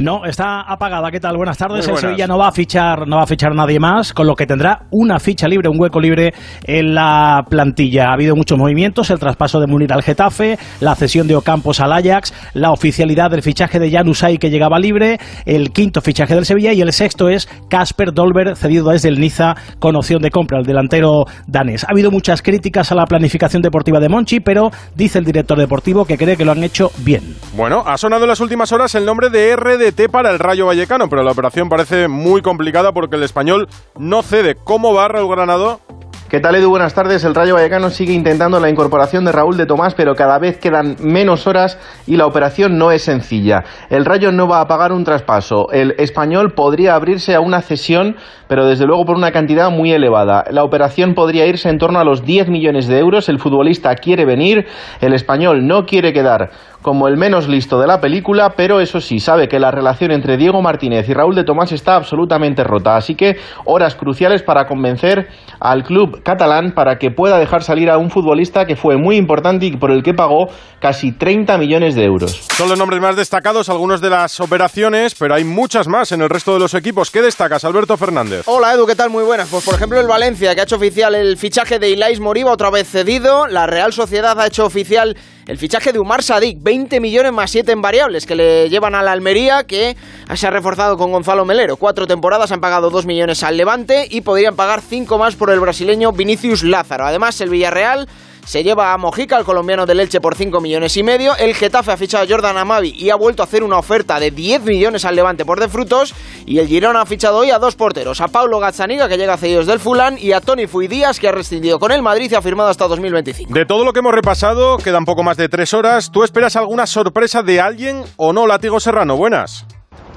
No, 0.00 0.24
está 0.24 0.60
apagada. 0.60 1.10
¿Qué 1.10 1.18
tal? 1.18 1.36
Buenas 1.36 1.58
tardes. 1.58 1.88
El. 1.88 1.96
Sevilla 1.96 2.28
no 2.28 2.38
va 2.38 2.48
a 2.48 2.52
fichar, 2.52 3.08
no 3.08 3.16
va 3.16 3.24
a 3.24 3.26
fichar 3.26 3.52
nadie 3.52 3.80
más, 3.80 4.12
con 4.12 4.28
lo 4.28 4.36
que 4.36 4.46
tendrá 4.46 4.82
una 4.92 5.18
ficha 5.18 5.48
libre, 5.48 5.68
un 5.68 5.80
hueco 5.80 5.98
libre 5.98 6.32
en 6.62 6.94
la 6.94 7.42
plantilla. 7.50 8.10
Ha 8.10 8.12
habido 8.12 8.36
muchos 8.36 8.56
movimientos, 8.56 9.10
el 9.10 9.18
traspaso 9.18 9.58
de 9.58 9.66
Munir 9.66 9.92
al 9.92 10.04
Getafe, 10.04 10.56
la 10.80 10.94
cesión 10.94 11.26
de 11.26 11.34
Ocampos 11.34 11.80
al 11.80 11.92
Ajax, 11.92 12.32
la 12.54 12.70
oficialidad 12.70 13.30
del 13.30 13.42
fichaje 13.42 13.80
de 13.80 13.90
Jan 13.90 14.08
Usai 14.08 14.38
que 14.38 14.50
llegaba 14.50 14.78
libre, 14.78 15.18
el 15.44 15.72
quinto 15.72 16.00
fichaje 16.00 16.36
del 16.36 16.46
Sevilla 16.46 16.72
y 16.72 16.80
el 16.80 16.92
sexto 16.92 17.28
es 17.28 17.48
Casper 17.68 18.12
Dolber 18.12 18.54
cedido 18.54 18.90
desde 18.90 19.08
el 19.08 19.18
Niza 19.18 19.56
con 19.80 19.96
opción 19.96 20.22
de 20.22 20.30
compra, 20.30 20.60
el 20.60 20.64
delantero 20.64 21.24
danés. 21.48 21.82
Ha 21.82 21.90
habido 21.90 22.12
muchas 22.12 22.40
críticas 22.42 22.92
a 22.92 22.94
la 22.94 23.04
planificación 23.04 23.62
deportiva 23.62 23.98
de 23.98 24.08
Monchi, 24.08 24.38
pero 24.38 24.70
dice 24.94 25.18
el 25.18 25.24
director 25.24 25.58
deportivo 25.58 26.04
que 26.04 26.16
cree 26.16 26.36
que 26.36 26.44
lo 26.44 26.52
han 26.52 26.62
hecho 26.62 26.92
bien. 26.98 27.34
Bueno, 27.56 27.82
ha 27.84 27.96
sonado 27.96 28.22
en 28.22 28.28
las 28.28 28.40
últimas 28.40 28.70
horas 28.70 28.94
el 28.94 29.04
nombre 29.04 29.28
de 29.28 29.56
Para 29.88 30.30
el 30.30 30.38
Rayo 30.38 30.66
Vallecano, 30.66 31.08
pero 31.08 31.22
la 31.22 31.32
operación 31.32 31.70
parece 31.70 32.08
muy 32.08 32.42
complicada 32.42 32.92
porque 32.92 33.16
el 33.16 33.22
español 33.22 33.68
no 33.98 34.22
cede. 34.22 34.54
¿Cómo 34.54 34.92
va 34.92 35.08
Raúl 35.08 35.34
Granado? 35.34 35.80
¿Qué 36.28 36.40
tal 36.40 36.56
Edu? 36.56 36.68
Buenas 36.68 36.92
tardes. 36.92 37.24
El 37.24 37.34
Rayo 37.34 37.54
Vallecano 37.54 37.88
sigue 37.88 38.12
intentando 38.12 38.60
la 38.60 38.68
incorporación 38.68 39.24
de 39.24 39.32
Raúl 39.32 39.56
de 39.56 39.64
Tomás, 39.64 39.94
pero 39.94 40.14
cada 40.14 40.38
vez 40.38 40.58
quedan 40.58 40.96
menos 41.00 41.46
horas 41.46 41.78
y 42.06 42.16
la 42.16 42.26
operación 42.26 42.76
no 42.76 42.92
es 42.92 43.02
sencilla. 43.02 43.64
El 43.88 44.04
Rayo 44.04 44.30
no 44.30 44.46
va 44.46 44.60
a 44.60 44.66
pagar 44.66 44.92
un 44.92 45.04
traspaso. 45.04 45.72
El 45.72 45.94
español 45.96 46.52
podría 46.54 46.94
abrirse 46.94 47.34
a 47.34 47.40
una 47.40 47.62
cesión, 47.62 48.16
pero 48.46 48.66
desde 48.66 48.84
luego 48.84 49.06
por 49.06 49.16
una 49.16 49.32
cantidad 49.32 49.70
muy 49.70 49.90
elevada. 49.90 50.44
La 50.50 50.64
operación 50.64 51.14
podría 51.14 51.46
irse 51.46 51.70
en 51.70 51.78
torno 51.78 51.98
a 51.98 52.04
los 52.04 52.22
10 52.22 52.50
millones 52.50 52.88
de 52.88 52.98
euros. 52.98 53.30
El 53.30 53.38
futbolista 53.38 53.94
quiere 53.94 54.26
venir, 54.26 54.66
el 55.00 55.14
español 55.14 55.66
no 55.66 55.86
quiere 55.86 56.12
quedar 56.12 56.50
como 56.82 57.08
el 57.08 57.16
menos 57.16 57.48
listo 57.48 57.80
de 57.80 57.86
la 57.86 58.00
película, 58.00 58.54
pero 58.56 58.80
eso 58.80 59.00
sí, 59.00 59.18
sabe 59.18 59.48
que 59.48 59.58
la 59.58 59.70
relación 59.70 60.10
entre 60.10 60.36
Diego 60.36 60.62
Martínez 60.62 61.08
y 61.08 61.14
Raúl 61.14 61.34
de 61.34 61.44
Tomás 61.44 61.72
está 61.72 61.96
absolutamente 61.96 62.64
rota. 62.64 62.96
Así 62.96 63.14
que 63.14 63.36
horas 63.64 63.94
cruciales 63.94 64.42
para 64.42 64.66
convencer 64.66 65.28
al 65.60 65.82
club 65.82 66.22
catalán 66.22 66.72
para 66.74 66.98
que 66.98 67.10
pueda 67.10 67.38
dejar 67.38 67.62
salir 67.62 67.90
a 67.90 67.98
un 67.98 68.10
futbolista 68.10 68.64
que 68.64 68.76
fue 68.76 68.96
muy 68.96 69.16
importante 69.16 69.66
y 69.66 69.76
por 69.76 69.90
el 69.90 70.02
que 70.02 70.14
pagó 70.14 70.48
casi 70.80 71.12
30 71.12 71.58
millones 71.58 71.94
de 71.94 72.04
euros. 72.04 72.46
Son 72.56 72.68
los 72.68 72.78
nombres 72.78 73.00
más 73.00 73.16
destacados, 73.16 73.68
algunos 73.68 74.00
de 74.00 74.10
las 74.10 74.38
operaciones, 74.40 75.14
pero 75.14 75.34
hay 75.34 75.44
muchas 75.44 75.88
más 75.88 76.12
en 76.12 76.22
el 76.22 76.30
resto 76.30 76.54
de 76.54 76.60
los 76.60 76.74
equipos. 76.74 77.10
¿Qué 77.10 77.22
destacas, 77.22 77.64
Alberto 77.64 77.96
Fernández? 77.96 78.42
Hola 78.46 78.74
Edu, 78.74 78.86
¿qué 78.86 78.94
tal? 78.94 79.10
Muy 79.10 79.24
buenas. 79.24 79.48
Pues 79.48 79.64
por 79.64 79.74
ejemplo 79.74 79.98
el 80.00 80.06
Valencia, 80.06 80.54
que 80.54 80.60
ha 80.60 80.64
hecho 80.64 80.76
oficial 80.76 81.14
el 81.14 81.36
fichaje 81.36 81.78
de 81.78 81.90
Ilais 81.90 82.20
Moriba, 82.20 82.52
otra 82.52 82.70
vez 82.70 82.88
cedido. 82.88 83.46
La 83.46 83.66
Real 83.66 83.92
Sociedad 83.92 84.38
ha 84.40 84.46
hecho 84.46 84.64
oficial 84.64 85.16
el 85.48 85.56
fichaje 85.56 85.94
de 85.94 85.98
Umar 85.98 86.22
Sadik, 86.22 86.58
20 86.62 87.00
millones 87.00 87.32
más 87.32 87.50
7 87.50 87.72
en 87.72 87.80
variables 87.80 88.26
que 88.26 88.34
le 88.34 88.68
llevan 88.68 88.94
a 88.94 89.02
la 89.02 89.12
Almería, 89.12 89.64
que 89.64 89.96
se 90.34 90.46
ha 90.46 90.50
reforzado 90.50 90.98
con 90.98 91.10
Gonzalo 91.10 91.46
Melero. 91.46 91.78
Cuatro 91.78 92.06
temporadas 92.06 92.52
han 92.52 92.60
pagado 92.60 92.90
2 92.90 93.06
millones 93.06 93.42
al 93.42 93.56
Levante 93.56 94.06
y 94.10 94.20
podrían 94.20 94.56
pagar 94.56 94.82
5 94.82 95.16
más 95.16 95.36
por 95.36 95.48
el 95.50 95.58
brasileño 95.58 96.12
Vinicius 96.12 96.64
Lázaro. 96.64 97.06
Además, 97.06 97.40
el 97.40 97.48
Villarreal 97.48 98.08
se 98.48 98.64
lleva 98.64 98.94
a 98.94 98.96
Mojica, 98.96 99.36
el 99.36 99.44
colombiano 99.44 99.84
del 99.84 100.00
Elche, 100.00 100.22
por 100.22 100.34
5 100.34 100.62
millones 100.62 100.96
y 100.96 101.02
medio. 101.02 101.36
El 101.36 101.54
Getafe 101.54 101.92
ha 101.92 101.98
fichado 101.98 102.24
a 102.24 102.26
Jordan 102.26 102.56
Amavi 102.56 102.94
y 102.96 103.10
ha 103.10 103.14
vuelto 103.14 103.42
a 103.42 103.44
hacer 103.44 103.62
una 103.62 103.76
oferta 103.76 104.18
de 104.18 104.30
10 104.30 104.62
millones 104.62 105.04
al 105.04 105.16
Levante 105.16 105.44
por 105.44 105.60
de 105.60 105.68
frutos. 105.68 106.14
Y 106.46 106.58
el 106.58 106.66
Girona 106.66 107.02
ha 107.02 107.04
fichado 107.04 107.36
hoy 107.36 107.50
a 107.50 107.58
dos 107.58 107.76
porteros, 107.76 108.22
a 108.22 108.28
Paulo 108.28 108.58
Gazzaniga, 108.58 109.06
que 109.06 109.18
llega 109.18 109.34
a 109.34 109.36
cedidos 109.36 109.66
del 109.66 109.80
Fulán, 109.80 110.16
y 110.18 110.32
a 110.32 110.40
Tony 110.40 110.66
Fui 110.66 110.88
Díaz, 110.88 111.20
que 111.20 111.28
ha 111.28 111.32
rescindido 111.32 111.78
con 111.78 111.92
el 111.92 112.00
Madrid 112.00 112.30
y 112.32 112.36
ha 112.36 112.40
firmado 112.40 112.70
hasta 112.70 112.88
2025. 112.88 113.52
De 113.52 113.66
todo 113.66 113.84
lo 113.84 113.92
que 113.92 113.98
hemos 113.98 114.14
repasado, 114.14 114.78
quedan 114.78 115.04
poco 115.04 115.22
más 115.22 115.36
de 115.36 115.50
tres 115.50 115.74
horas. 115.74 116.10
¿Tú 116.10 116.24
esperas 116.24 116.56
alguna 116.56 116.86
sorpresa 116.86 117.42
de 117.42 117.60
alguien 117.60 118.02
o 118.16 118.32
no, 118.32 118.46
Latigo 118.46 118.80
Serrano? 118.80 119.18
Buenas. 119.18 119.66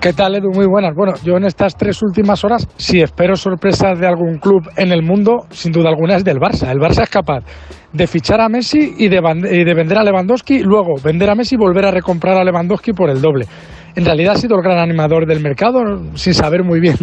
¿Qué 0.02 0.14
tal, 0.14 0.34
Edu? 0.34 0.50
Muy 0.50 0.66
buenas. 0.66 0.96
Bueno, 0.96 1.14
yo 1.24 1.38
en 1.38 1.46
estas 1.46 1.76
tres 1.76 2.02
últimas 2.02 2.44
horas, 2.44 2.68
si 2.76 3.02
espero 3.02 3.36
sorpresas 3.36 4.00
de 4.00 4.08
algún 4.08 4.40
club 4.40 4.68
en 4.76 4.92
el 4.92 5.04
mundo, 5.04 5.46
sin 5.52 5.72
duda 5.72 5.90
alguna 5.90 6.16
es 6.16 6.24
del 6.24 6.40
Barça. 6.40 6.72
El 6.72 6.80
Barça 6.80 7.04
es 7.04 7.10
capaz 7.12 7.44
de 7.94 8.08
fichar 8.08 8.42
a 8.42 8.50
Messi 8.50 8.96
y 8.98 9.10
de, 9.10 9.18
y 9.52 9.64
de 9.64 9.74
vender 9.76 10.00
a 10.00 10.04
Lewandowski, 10.04 10.64
luego 10.64 10.96
vender 11.04 11.30
a 11.30 11.36
Messi 11.36 11.54
y 11.54 11.60
volver 11.60 11.86
a 11.86 11.92
recomprar 11.92 12.36
a 12.36 12.44
Lewandowski 12.44 12.94
por 12.94 13.12
el 13.12 13.22
doble 13.22 13.46
en 13.96 14.06
realidad 14.06 14.34
ha 14.36 14.38
sido 14.38 14.56
el 14.56 14.64
gran 14.64 14.80
animador 14.80 15.26
del 15.26 15.42
mercado, 15.42 15.80
sin 16.16 16.34
saber 16.34 16.64
muy 16.64 16.80
bien 16.80 16.96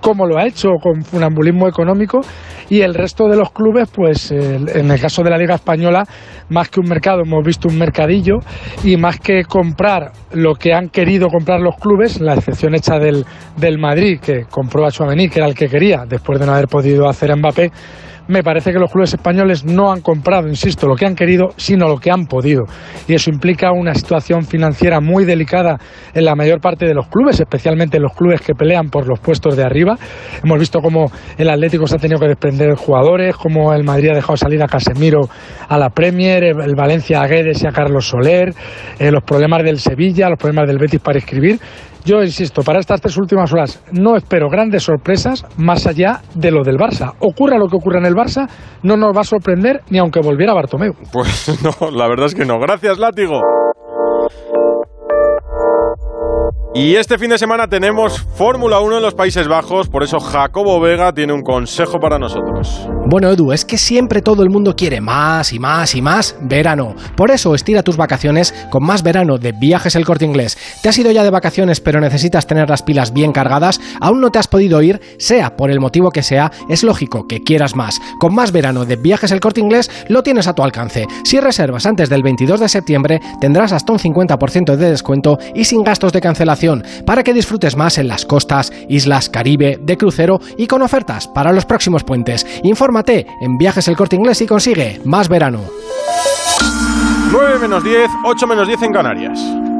cómo 0.00 0.26
lo 0.26 0.38
ha 0.38 0.46
hecho, 0.46 0.68
con 0.82 1.02
funambulismo 1.02 1.68
económico, 1.68 2.20
y 2.68 2.80
el 2.80 2.94
resto 2.94 3.28
de 3.28 3.36
los 3.36 3.50
clubes, 3.52 3.90
pues 3.94 4.30
en 4.30 4.90
el 4.90 5.00
caso 5.00 5.22
de 5.22 5.30
la 5.30 5.38
Liga 5.38 5.54
Española, 5.54 6.04
más 6.48 6.68
que 6.68 6.80
un 6.80 6.88
mercado, 6.88 7.22
hemos 7.24 7.44
visto 7.44 7.68
un 7.68 7.78
mercadillo, 7.78 8.38
y 8.82 8.96
más 8.96 9.18
que 9.20 9.44
comprar 9.44 10.12
lo 10.32 10.54
que 10.54 10.72
han 10.72 10.88
querido 10.88 11.28
comprar 11.28 11.60
los 11.60 11.76
clubes, 11.76 12.20
la 12.20 12.34
excepción 12.34 12.74
hecha 12.74 12.98
del, 12.98 13.24
del 13.56 13.78
Madrid, 13.78 14.20
que 14.20 14.44
compró 14.50 14.86
a 14.86 14.90
Chouameni, 14.90 15.28
que 15.28 15.38
era 15.38 15.48
el 15.48 15.54
que 15.54 15.68
quería, 15.68 16.04
después 16.08 16.38
de 16.38 16.46
no 16.46 16.52
haber 16.52 16.68
podido 16.68 17.08
hacer 17.08 17.34
Mbappé, 17.36 17.70
me 18.28 18.42
parece 18.42 18.72
que 18.72 18.78
los 18.78 18.90
clubes 18.90 19.14
españoles 19.14 19.64
no 19.64 19.92
han 19.92 20.00
comprado, 20.00 20.48
insisto, 20.48 20.86
lo 20.86 20.96
que 20.96 21.06
han 21.06 21.14
querido, 21.14 21.50
sino 21.56 21.88
lo 21.88 21.98
que 21.98 22.10
han 22.10 22.26
podido. 22.26 22.64
Y 23.06 23.14
eso 23.14 23.30
implica 23.30 23.72
una 23.72 23.94
situación 23.94 24.44
financiera 24.44 25.00
muy 25.00 25.24
delicada 25.24 25.78
en 26.14 26.24
la 26.24 26.34
mayor 26.34 26.60
parte 26.60 26.86
de 26.86 26.94
los 26.94 27.08
clubes, 27.08 27.40
especialmente 27.40 27.98
en 27.98 28.02
los 28.02 28.14
clubes 28.14 28.40
que 28.40 28.54
pelean 28.54 28.88
por 28.88 29.06
los 29.06 29.20
puestos 29.20 29.56
de 29.56 29.64
arriba. 29.64 29.96
Hemos 30.42 30.58
visto 30.58 30.80
cómo 30.80 31.10
el 31.36 31.50
Atlético 31.50 31.86
se 31.86 31.96
ha 31.96 31.98
tenido 31.98 32.20
que 32.20 32.28
desprender 32.28 32.70
de 32.70 32.76
jugadores, 32.76 33.36
cómo 33.36 33.72
el 33.74 33.84
Madrid 33.84 34.10
ha 34.10 34.14
dejado 34.14 34.36
salir 34.36 34.62
a 34.62 34.66
Casemiro 34.66 35.28
a 35.68 35.78
la 35.78 35.90
Premier, 35.90 36.44
el 36.44 36.74
Valencia 36.74 37.20
a 37.20 37.26
Guedes 37.26 37.62
y 37.62 37.66
a 37.66 37.72
Carlos 37.72 38.06
Soler, 38.06 38.54
eh, 38.98 39.10
los 39.10 39.22
problemas 39.22 39.62
del 39.64 39.78
Sevilla, 39.78 40.28
los 40.28 40.38
problemas 40.38 40.66
del 40.66 40.78
Betis 40.78 41.00
para 41.00 41.18
escribir. 41.18 41.58
Yo 42.04 42.22
insisto, 42.22 42.62
para 42.62 42.80
estas 42.80 43.00
tres 43.00 43.16
últimas 43.16 43.52
horas 43.52 43.82
no 43.92 44.16
espero 44.16 44.50
grandes 44.50 44.82
sorpresas 44.82 45.44
más 45.56 45.86
allá 45.86 46.20
de 46.34 46.50
lo 46.50 46.62
del 46.62 46.76
Barça. 46.76 47.14
Ocurra 47.18 47.56
lo 47.56 47.66
que 47.68 47.76
ocurra 47.76 47.98
en 47.98 48.06
el 48.06 48.14
Barça, 48.14 48.46
no 48.82 48.96
nos 48.96 49.16
va 49.16 49.22
a 49.22 49.24
sorprender 49.24 49.80
ni 49.88 49.98
aunque 49.98 50.20
volviera 50.20 50.52
Bartomeu. 50.52 50.92
Pues 51.12 51.58
no, 51.80 51.90
la 51.90 52.06
verdad 52.06 52.26
es 52.26 52.34
que 52.34 52.44
no. 52.44 52.58
Gracias, 52.58 52.98
Látigo. 52.98 53.40
Y 56.76 56.96
este 56.96 57.18
fin 57.18 57.30
de 57.30 57.38
semana 57.38 57.68
tenemos 57.68 58.20
Fórmula 58.34 58.80
1 58.80 58.96
en 58.96 59.02
los 59.04 59.14
Países 59.14 59.46
Bajos, 59.46 59.88
por 59.88 60.02
eso 60.02 60.18
Jacobo 60.18 60.80
Vega 60.80 61.12
tiene 61.12 61.32
un 61.32 61.42
consejo 61.42 62.00
para 62.00 62.18
nosotros. 62.18 62.88
Bueno, 63.06 63.30
Edu, 63.30 63.52
es 63.52 63.64
que 63.64 63.78
siempre 63.78 64.22
todo 64.22 64.42
el 64.42 64.50
mundo 64.50 64.74
quiere 64.74 65.00
más 65.00 65.52
y 65.52 65.60
más 65.60 65.94
y 65.94 66.02
más 66.02 66.36
verano. 66.40 66.96
Por 67.16 67.30
eso 67.30 67.54
estira 67.54 67.84
tus 67.84 67.96
vacaciones 67.96 68.52
con 68.70 68.82
más 68.82 69.04
verano 69.04 69.38
de 69.38 69.52
Viajes 69.52 69.94
El 69.94 70.04
Corte 70.04 70.24
Inglés. 70.24 70.58
¿Te 70.82 70.88
has 70.88 70.98
ido 70.98 71.12
ya 71.12 71.22
de 71.22 71.30
vacaciones 71.30 71.80
pero 71.80 72.00
necesitas 72.00 72.48
tener 72.48 72.68
las 72.68 72.82
pilas 72.82 73.12
bien 73.12 73.30
cargadas? 73.30 73.80
¿Aún 74.00 74.20
no 74.20 74.30
te 74.30 74.40
has 74.40 74.48
podido 74.48 74.82
ir? 74.82 75.00
Sea 75.16 75.54
por 75.54 75.70
el 75.70 75.78
motivo 75.78 76.10
que 76.10 76.24
sea, 76.24 76.50
es 76.68 76.82
lógico 76.82 77.28
que 77.28 77.38
quieras 77.44 77.76
más. 77.76 78.00
Con 78.18 78.34
más 78.34 78.50
verano 78.50 78.84
de 78.84 78.96
Viajes 78.96 79.30
El 79.30 79.38
Corte 79.38 79.60
Inglés 79.60 79.92
lo 80.08 80.24
tienes 80.24 80.48
a 80.48 80.54
tu 80.54 80.64
alcance. 80.64 81.06
Si 81.22 81.38
reservas 81.38 81.86
antes 81.86 82.08
del 82.08 82.24
22 82.24 82.58
de 82.58 82.68
septiembre 82.68 83.20
tendrás 83.40 83.70
hasta 83.70 83.92
un 83.92 84.00
50% 84.00 84.74
de 84.74 84.90
descuento 84.90 85.38
y 85.54 85.66
sin 85.66 85.84
gastos 85.84 86.12
de 86.12 86.20
cancelación 86.20 86.63
para 87.04 87.22
que 87.22 87.34
disfrutes 87.34 87.76
más 87.76 87.98
en 87.98 88.08
las 88.08 88.24
costas, 88.24 88.72
islas, 88.88 89.28
Caribe, 89.28 89.78
de 89.80 89.96
crucero 89.96 90.40
y 90.56 90.66
con 90.66 90.82
ofertas 90.82 91.28
para 91.28 91.52
los 91.52 91.64
próximos 91.64 92.04
puentes. 92.04 92.46
Infórmate 92.62 93.26
en 93.40 93.56
Viajes 93.58 93.88
El 93.88 93.96
Corte 93.96 94.16
Inglés 94.16 94.40
y 94.40 94.46
consigue 94.46 95.00
más 95.04 95.28
verano. 95.28 95.60
9 97.30 97.58
menos 97.58 97.82
10, 97.82 98.10
8 98.24 98.46
menos 98.46 98.68
10 98.68 98.82
en 98.82 98.92
Canarias. 98.92 99.73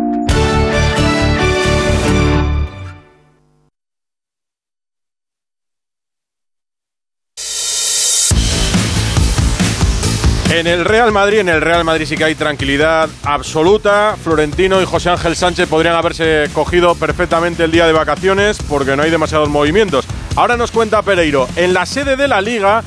En 10.54 10.68
el 10.68 10.84
Real 10.84 11.10
Madrid, 11.10 11.40
en 11.40 11.48
el 11.48 11.60
Real 11.60 11.82
Madrid 11.82 12.06
sí 12.06 12.16
que 12.16 12.22
hay 12.22 12.36
tranquilidad 12.36 13.10
absoluta. 13.24 14.14
Florentino 14.22 14.80
y 14.80 14.84
José 14.84 15.10
Ángel 15.10 15.34
Sánchez 15.34 15.68
podrían 15.68 15.96
haberse 15.96 16.48
cogido 16.52 16.94
perfectamente 16.94 17.64
el 17.64 17.72
día 17.72 17.88
de 17.88 17.92
vacaciones 17.92 18.58
porque 18.68 18.94
no 18.94 19.02
hay 19.02 19.10
demasiados 19.10 19.48
movimientos. 19.48 20.06
Ahora 20.36 20.56
nos 20.56 20.70
cuenta 20.70 21.02
Pereiro, 21.02 21.48
en 21.56 21.74
la 21.74 21.86
sede 21.86 22.14
de 22.14 22.28
la 22.28 22.40
liga, 22.40 22.84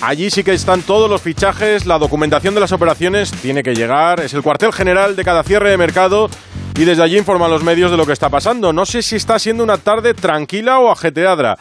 allí 0.00 0.30
sí 0.30 0.42
que 0.42 0.54
están 0.54 0.80
todos 0.80 1.10
los 1.10 1.20
fichajes, 1.20 1.84
la 1.84 1.98
documentación 1.98 2.54
de 2.54 2.60
las 2.60 2.72
operaciones 2.72 3.30
tiene 3.30 3.62
que 3.62 3.74
llegar, 3.74 4.20
es 4.20 4.32
el 4.32 4.42
cuartel 4.42 4.72
general 4.72 5.14
de 5.14 5.22
cada 5.22 5.42
cierre 5.42 5.68
de 5.68 5.76
mercado 5.76 6.30
y 6.78 6.86
desde 6.86 7.02
allí 7.02 7.18
informan 7.18 7.50
los 7.50 7.62
medios 7.62 7.90
de 7.90 7.98
lo 7.98 8.06
que 8.06 8.14
está 8.14 8.30
pasando. 8.30 8.72
No 8.72 8.86
sé 8.86 9.02
si 9.02 9.16
está 9.16 9.38
siendo 9.38 9.62
una 9.62 9.76
tarde 9.76 10.14
tranquila 10.14 10.78
o 10.78 10.90
ajeteadra. 10.90 11.58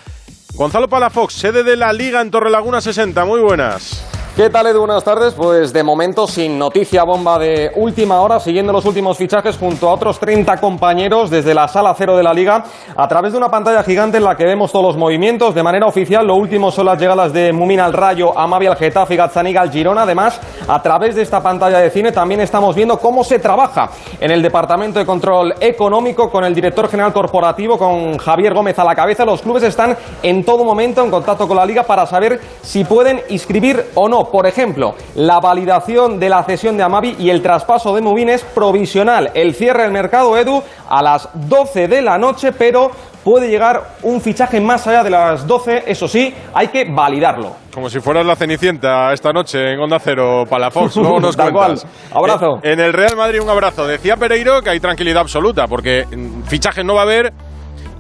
Gonzalo 0.54 0.88
Palafox, 0.88 1.34
sede 1.34 1.64
de 1.64 1.76
la 1.76 1.92
liga 1.92 2.22
en 2.22 2.32
Torrelaguna 2.32 2.80
60, 2.80 3.26
muy 3.26 3.42
buenas. 3.42 4.11
¿Qué 4.34 4.50
tal, 4.50 4.66
Edu? 4.66 4.80
Buenas 4.80 5.04
tardes. 5.04 5.34
Pues 5.34 5.74
de 5.74 5.84
momento 5.84 6.26
sin 6.26 6.58
noticia 6.58 7.04
bomba 7.04 7.38
de 7.38 7.70
última 7.76 8.22
hora, 8.22 8.40
siguiendo 8.40 8.72
los 8.72 8.86
últimos 8.86 9.18
fichajes 9.18 9.58
junto 9.58 9.90
a 9.90 9.94
otros 9.94 10.20
30 10.20 10.56
compañeros 10.62 11.30
desde 11.30 11.54
la 11.54 11.68
sala 11.68 11.94
cero 11.98 12.16
de 12.16 12.24
la 12.24 12.34
liga, 12.34 12.64
a 12.96 13.08
través 13.10 13.34
de 13.34 13.38
una 13.38 13.52
pantalla 13.52 13.84
gigante 13.84 14.20
en 14.20 14.24
la 14.24 14.38
que 14.38 14.46
vemos 14.46 14.72
todos 14.72 14.86
los 14.86 14.96
movimientos. 14.96 15.54
De 15.54 15.62
manera 15.62 15.86
oficial, 15.86 16.26
lo 16.26 16.36
último 16.36 16.72
son 16.72 16.86
las 16.86 16.98
llegadas 16.98 17.34
de 17.34 17.52
Mumin 17.52 17.82
al 17.82 17.92
Rayo, 17.92 18.36
Amavi 18.40 18.68
al 18.68 18.78
Getafe 18.78 19.16
y 19.16 19.18
Gazzaniga 19.18 19.60
al 19.60 19.70
Girona. 19.70 20.04
Además, 20.04 20.40
a 20.66 20.82
través 20.82 21.16
de 21.16 21.24
esta 21.24 21.44
pantalla 21.44 21.80
de 21.80 21.90
cine 21.90 22.14
también 22.14 22.40
estamos 22.40 22.74
viendo 22.74 22.98
cómo 23.00 23.26
se 23.26 23.38
trabaja 23.38 23.90
en 24.18 24.32
el 24.32 24.42
Departamento 24.42 24.98
de 24.98 25.06
Control 25.06 25.56
Económico 25.60 26.32
con 26.32 26.46
el 26.46 26.56
director 26.56 26.88
general 26.88 27.12
corporativo, 27.12 27.78
con 27.78 28.18
Javier 28.18 28.54
Gómez 28.54 28.80
a 28.80 28.86
la 28.86 28.96
cabeza. 28.96 29.26
Los 29.26 29.42
clubes 29.42 29.64
están 29.64 29.98
en 30.24 30.46
todo 30.46 30.64
momento 30.64 31.04
en 31.04 31.12
contacto 31.12 31.50
con 31.50 31.58
la 31.58 31.66
liga 31.66 31.84
para 31.84 32.06
saber 32.06 32.40
si 32.62 32.86
pueden 32.86 33.22
inscribir 33.28 33.88
o 33.94 34.08
no 34.08 34.21
por 34.30 34.46
ejemplo, 34.48 34.96
la 35.16 35.40
validación 35.40 36.20
de 36.20 36.30
la 36.30 36.44
cesión 36.44 36.78
de 36.78 36.84
Amavi 36.84 37.16
y 37.20 37.30
el 37.30 37.42
traspaso 37.42 37.96
de 37.96 38.02
Mubin 38.02 38.30
es 38.30 38.44
provisional. 38.44 39.32
El 39.34 39.54
cierre 39.54 39.84
del 39.84 39.92
mercado, 39.92 40.38
Edu, 40.38 40.62
a 40.90 41.02
las 41.02 41.30
12 41.34 41.88
de 41.88 42.02
la 42.02 42.18
noche, 42.18 42.52
pero 42.52 42.92
puede 43.24 43.50
llegar 43.50 43.96
un 44.04 44.22
fichaje 44.22 44.60
más 44.60 44.88
allá 44.88 45.04
de 45.04 45.10
las 45.10 45.46
12, 45.46 45.84
eso 45.88 46.08
sí, 46.08 46.34
hay 46.54 46.68
que 46.68 46.86
validarlo. 46.92 47.56
Como 47.74 47.90
si 47.90 48.00
fueras 48.00 48.26
la 48.26 48.36
Cenicienta 48.36 49.14
esta 49.14 49.32
noche 49.32 49.74
en 49.74 49.80
Onda 49.80 50.00
Cero, 50.00 50.44
Palafox, 50.50 50.96
luego 50.98 51.20
nos 51.22 51.38
cual. 51.38 51.80
Abrazo. 52.14 52.60
En, 52.64 52.74
en 52.74 52.80
el 52.82 52.94
Real 52.94 53.16
Madrid 53.16 53.42
un 53.42 53.50
abrazo. 53.50 53.88
Decía 53.88 54.18
Pereiro 54.18 54.62
que 54.62 54.72
hay 54.72 54.80
tranquilidad 54.80 55.22
absoluta, 55.22 55.68
porque 55.68 56.06
mm, 56.06 56.44
fichajes 56.44 56.84
no 56.84 56.96
va 56.96 57.02
a 57.02 57.04
haber 57.04 57.34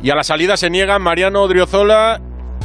y 0.03 0.09
a 0.09 0.15
la 0.15 0.23
salida 0.23 0.57
se 0.57 0.69
niegan 0.69 1.01
Mariano 1.01 1.43
Odriozola 1.43 2.19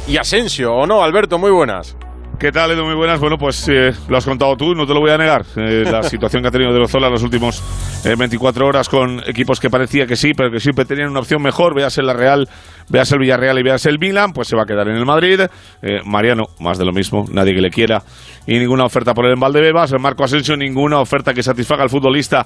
y 0.07 0.17
Asensio, 0.17 0.73
¿o 0.73 0.85
no? 0.87 1.03
Alberto, 1.03 1.37
muy 1.37 1.51
buenas. 1.51 1.96
¿Qué 2.39 2.51
tal, 2.51 2.69
Edu? 2.69 2.85
Muy 2.85 2.93
buenas. 2.93 3.19
Bueno, 3.19 3.35
pues 3.39 3.67
eh, 3.67 3.91
lo 4.07 4.15
has 4.15 4.23
contado 4.23 4.55
tú, 4.55 4.75
no 4.75 4.85
te 4.85 4.93
lo 4.93 4.99
voy 4.99 5.09
a 5.09 5.17
negar. 5.17 5.43
Eh, 5.55 5.83
la 5.91 6.03
situación 6.03 6.43
que 6.43 6.49
ha 6.49 6.51
tenido 6.51 6.71
De 6.71 6.77
Rozola 6.77 7.07
en 7.07 7.13
las 7.13 7.23
últimas 7.23 7.63
eh, 8.05 8.13
24 8.15 8.67
horas 8.67 8.89
con 8.89 9.23
equipos 9.25 9.59
que 9.59 9.71
parecía 9.71 10.05
que 10.05 10.15
sí, 10.15 10.33
pero 10.37 10.51
que 10.51 10.59
siempre 10.59 10.85
tenían 10.85 11.09
una 11.09 11.21
opción 11.21 11.41
mejor, 11.41 11.73
veas 11.73 11.97
el 11.97 12.05
la 12.05 12.13
Real, 12.13 12.47
veas 12.89 13.11
el 13.11 13.17
Villarreal 13.17 13.57
y 13.57 13.63
veas 13.63 13.87
el 13.87 13.97
Milan, 13.97 14.33
pues 14.33 14.49
se 14.49 14.55
va 14.55 14.63
a 14.63 14.65
quedar 14.67 14.87
en 14.87 14.97
el 14.97 15.05
Madrid. 15.05 15.41
Eh, 15.81 16.01
Mariano, 16.05 16.43
más 16.59 16.77
de 16.77 16.85
lo 16.85 16.91
mismo, 16.91 17.25
nadie 17.31 17.55
que 17.55 17.61
le 17.61 17.71
quiera 17.71 18.03
y 18.45 18.59
ninguna 18.59 18.85
oferta 18.85 19.15
por 19.15 19.25
él 19.25 19.33
en 19.33 19.39
Valdebebas. 19.39 19.91
El 19.93 19.99
Marco 19.99 20.23
Asensio, 20.23 20.55
ninguna 20.55 20.99
oferta 20.99 21.33
que 21.33 21.41
satisfaga 21.41 21.81
al 21.81 21.89
futbolista 21.89 22.45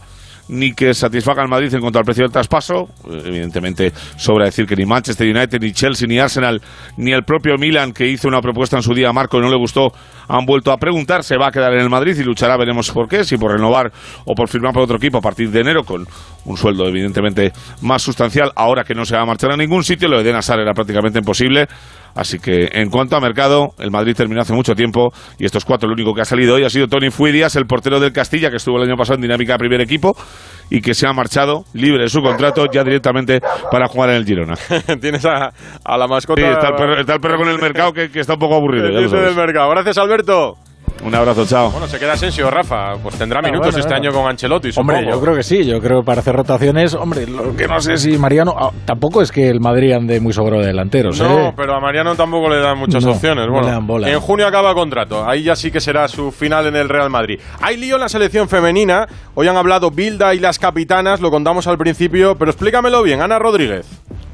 ni 0.49 0.73
que 0.73 0.93
satisfaga 0.93 1.41
al 1.41 1.49
Madrid 1.49 1.73
en 1.73 1.81
cuanto 1.81 1.99
al 1.99 2.05
precio 2.05 2.23
del 2.23 2.31
traspaso. 2.31 2.89
Evidentemente, 3.05 3.91
sobra 4.17 4.45
decir 4.45 4.65
que 4.65 4.75
ni 4.75 4.85
Manchester 4.85 5.27
United, 5.27 5.59
ni 5.61 5.71
Chelsea, 5.71 6.07
ni 6.07 6.19
Arsenal, 6.19 6.61
ni 6.97 7.11
el 7.11 7.23
propio 7.23 7.57
Milan, 7.57 7.93
que 7.93 8.07
hizo 8.07 8.27
una 8.27 8.41
propuesta 8.41 8.77
en 8.77 8.83
su 8.83 8.93
día 8.93 9.09
a 9.09 9.13
Marco 9.13 9.37
y 9.37 9.41
no 9.41 9.49
le 9.49 9.57
gustó, 9.57 9.91
han 10.27 10.45
vuelto 10.45 10.71
a 10.71 10.77
preguntar. 10.77 11.23
Se 11.23 11.37
va 11.37 11.47
a 11.47 11.51
quedar 11.51 11.73
en 11.73 11.81
el 11.81 11.89
Madrid 11.89 12.15
y 12.17 12.23
luchará, 12.23 12.57
veremos 12.57 12.91
por 12.91 13.07
qué, 13.07 13.23
si 13.23 13.37
por 13.37 13.51
renovar 13.51 13.91
o 14.25 14.33
por 14.33 14.49
firmar 14.49 14.73
por 14.73 14.83
otro 14.83 14.97
equipo 14.97 15.17
a 15.17 15.21
partir 15.21 15.49
de 15.49 15.61
enero 15.61 15.83
con 15.83 16.05
un 16.45 16.57
sueldo 16.57 16.87
evidentemente 16.87 17.51
más 17.81 18.01
sustancial. 18.01 18.51
Ahora 18.55 18.83
que 18.83 18.93
no 18.93 19.05
se 19.05 19.15
va 19.15 19.21
a 19.21 19.25
marchar 19.25 19.51
a 19.51 19.57
ningún 19.57 19.83
sitio, 19.83 20.07
lo 20.07 20.17
de 20.17 20.23
Eden 20.23 20.35
Hazard 20.35 20.61
era 20.61 20.73
prácticamente 20.73 21.19
imposible. 21.19 21.67
Así 22.15 22.39
que 22.39 22.69
en 22.73 22.89
cuanto 22.89 23.15
a 23.15 23.19
mercado, 23.21 23.69
el 23.79 23.91
Madrid 23.91 24.13
terminó 24.15 24.41
hace 24.41 24.53
mucho 24.53 24.75
tiempo 24.75 25.11
y 25.39 25.45
estos 25.45 25.65
cuatro, 25.65 25.87
el 25.87 25.93
único 25.93 26.13
que 26.13 26.21
ha 26.21 26.25
salido 26.25 26.55
hoy 26.55 26.63
ha 26.63 26.69
sido 26.69 26.87
Tony 26.87 27.09
Fuidias, 27.09 27.55
el 27.55 27.65
portero 27.65 27.99
del 27.99 28.11
Castilla, 28.11 28.49
que 28.49 28.57
estuvo 28.57 28.77
el 28.77 28.83
año 28.89 28.97
pasado 28.97 29.15
en 29.15 29.21
dinámica 29.21 29.57
primer 29.57 29.81
equipo 29.81 30.15
y 30.69 30.81
que 30.81 30.93
se 30.93 31.07
ha 31.07 31.13
marchado 31.13 31.63
libre 31.73 32.03
de 32.03 32.09
su 32.09 32.21
contrato 32.21 32.65
ya 32.71 32.83
directamente 32.83 33.39
para 33.71 33.87
jugar 33.87 34.09
en 34.11 34.15
el 34.17 34.25
Girona. 34.25 34.55
Tienes 35.01 35.25
a, 35.25 35.51
a 35.83 35.97
la 35.97 36.07
mascota. 36.07 36.41
Sí, 36.41 36.47
está 36.47 36.69
el 36.69 36.75
perro, 36.75 36.99
está 36.99 37.13
el 37.15 37.19
perro 37.19 37.37
con 37.37 37.49
el 37.49 37.59
mercado 37.59 37.91
que, 37.93 38.09
que 38.09 38.19
está 38.21 38.33
un 38.33 38.39
poco 38.39 38.55
aburrido. 38.55 38.85
ya 38.87 38.93
lo 38.95 39.01
Dice 39.03 39.09
sabes. 39.15 39.35
del 39.35 39.45
mercado. 39.45 39.69
Gracias, 39.71 39.97
Alberto. 39.97 40.55
Un 41.03 41.15
abrazo, 41.15 41.45
chao. 41.47 41.71
Bueno, 41.71 41.87
se 41.87 41.97
queda 41.97 42.13
Asensio, 42.13 42.49
Rafa. 42.51 42.93
Pues 43.01 43.15
tendrá 43.17 43.41
minutos 43.41 43.67
bueno, 43.73 43.79
este 43.79 43.89
bueno. 43.93 44.09
año 44.09 44.13
con 44.21 44.29
Ancelotti, 44.29 44.71
supongo. 44.71 44.93
Hombre, 44.99 45.11
yo 45.11 45.19
creo 45.19 45.35
que 45.35 45.41
sí, 45.43 45.65
yo 45.65 45.79
creo 45.81 46.01
que 46.01 46.05
para 46.05 46.21
hacer 46.21 46.35
rotaciones, 46.35 46.93
hombre, 46.93 47.25
lo 47.25 47.55
que 47.55 47.67
no 47.67 47.79
sé 47.81 47.97
si 47.97 48.17
Mariano, 48.19 48.53
ah, 48.57 48.69
tampoco 48.85 49.21
es 49.23 49.31
que 49.31 49.49
el 49.49 49.59
Madrid 49.59 49.93
ande 49.93 50.19
muy 50.19 50.31
sobrado 50.31 50.61
de 50.61 50.67
delanteros, 50.67 51.19
No, 51.19 51.47
¿eh? 51.49 51.53
pero 51.57 51.75
a 51.75 51.79
Mariano 51.79 52.15
tampoco 52.15 52.49
le 52.49 52.59
dan 52.59 52.77
muchas 52.77 53.03
No, 53.03 53.13
opciones. 53.13 53.45
no 53.47 53.51
Bueno, 53.53 53.67
le 53.67 53.73
dan 53.73 53.87
bola. 53.87 54.09
en 54.11 54.19
junio 54.19 54.45
acaba 54.45 54.73
contrato. 54.75 55.27
Ahí 55.27 55.41
ya 55.43 55.55
sí 55.55 55.71
que 55.71 55.81
será 55.81 56.07
su 56.07 56.31
final 56.31 56.67
en 56.67 56.75
el 56.75 56.87
Real 56.87 57.09
Madrid. 57.09 57.39
Hay 57.61 57.77
lío 57.77 57.95
en 57.95 58.01
la 58.01 58.09
selección 58.09 58.47
femenina. 58.47 59.07
Hoy 59.33 59.47
han 59.47 59.57
hablado 59.57 59.89
Bilda 59.89 60.35
y 60.35 60.39
las 60.39 60.59
capitanas, 60.59 61.19
lo 61.19 61.31
contamos 61.31 61.65
al 61.65 61.77
principio, 61.79 62.35
pero 62.37 62.51
explícamelo 62.51 63.01
bien, 63.01 63.21
Ana 63.21 63.39
Rodríguez. 63.39 63.87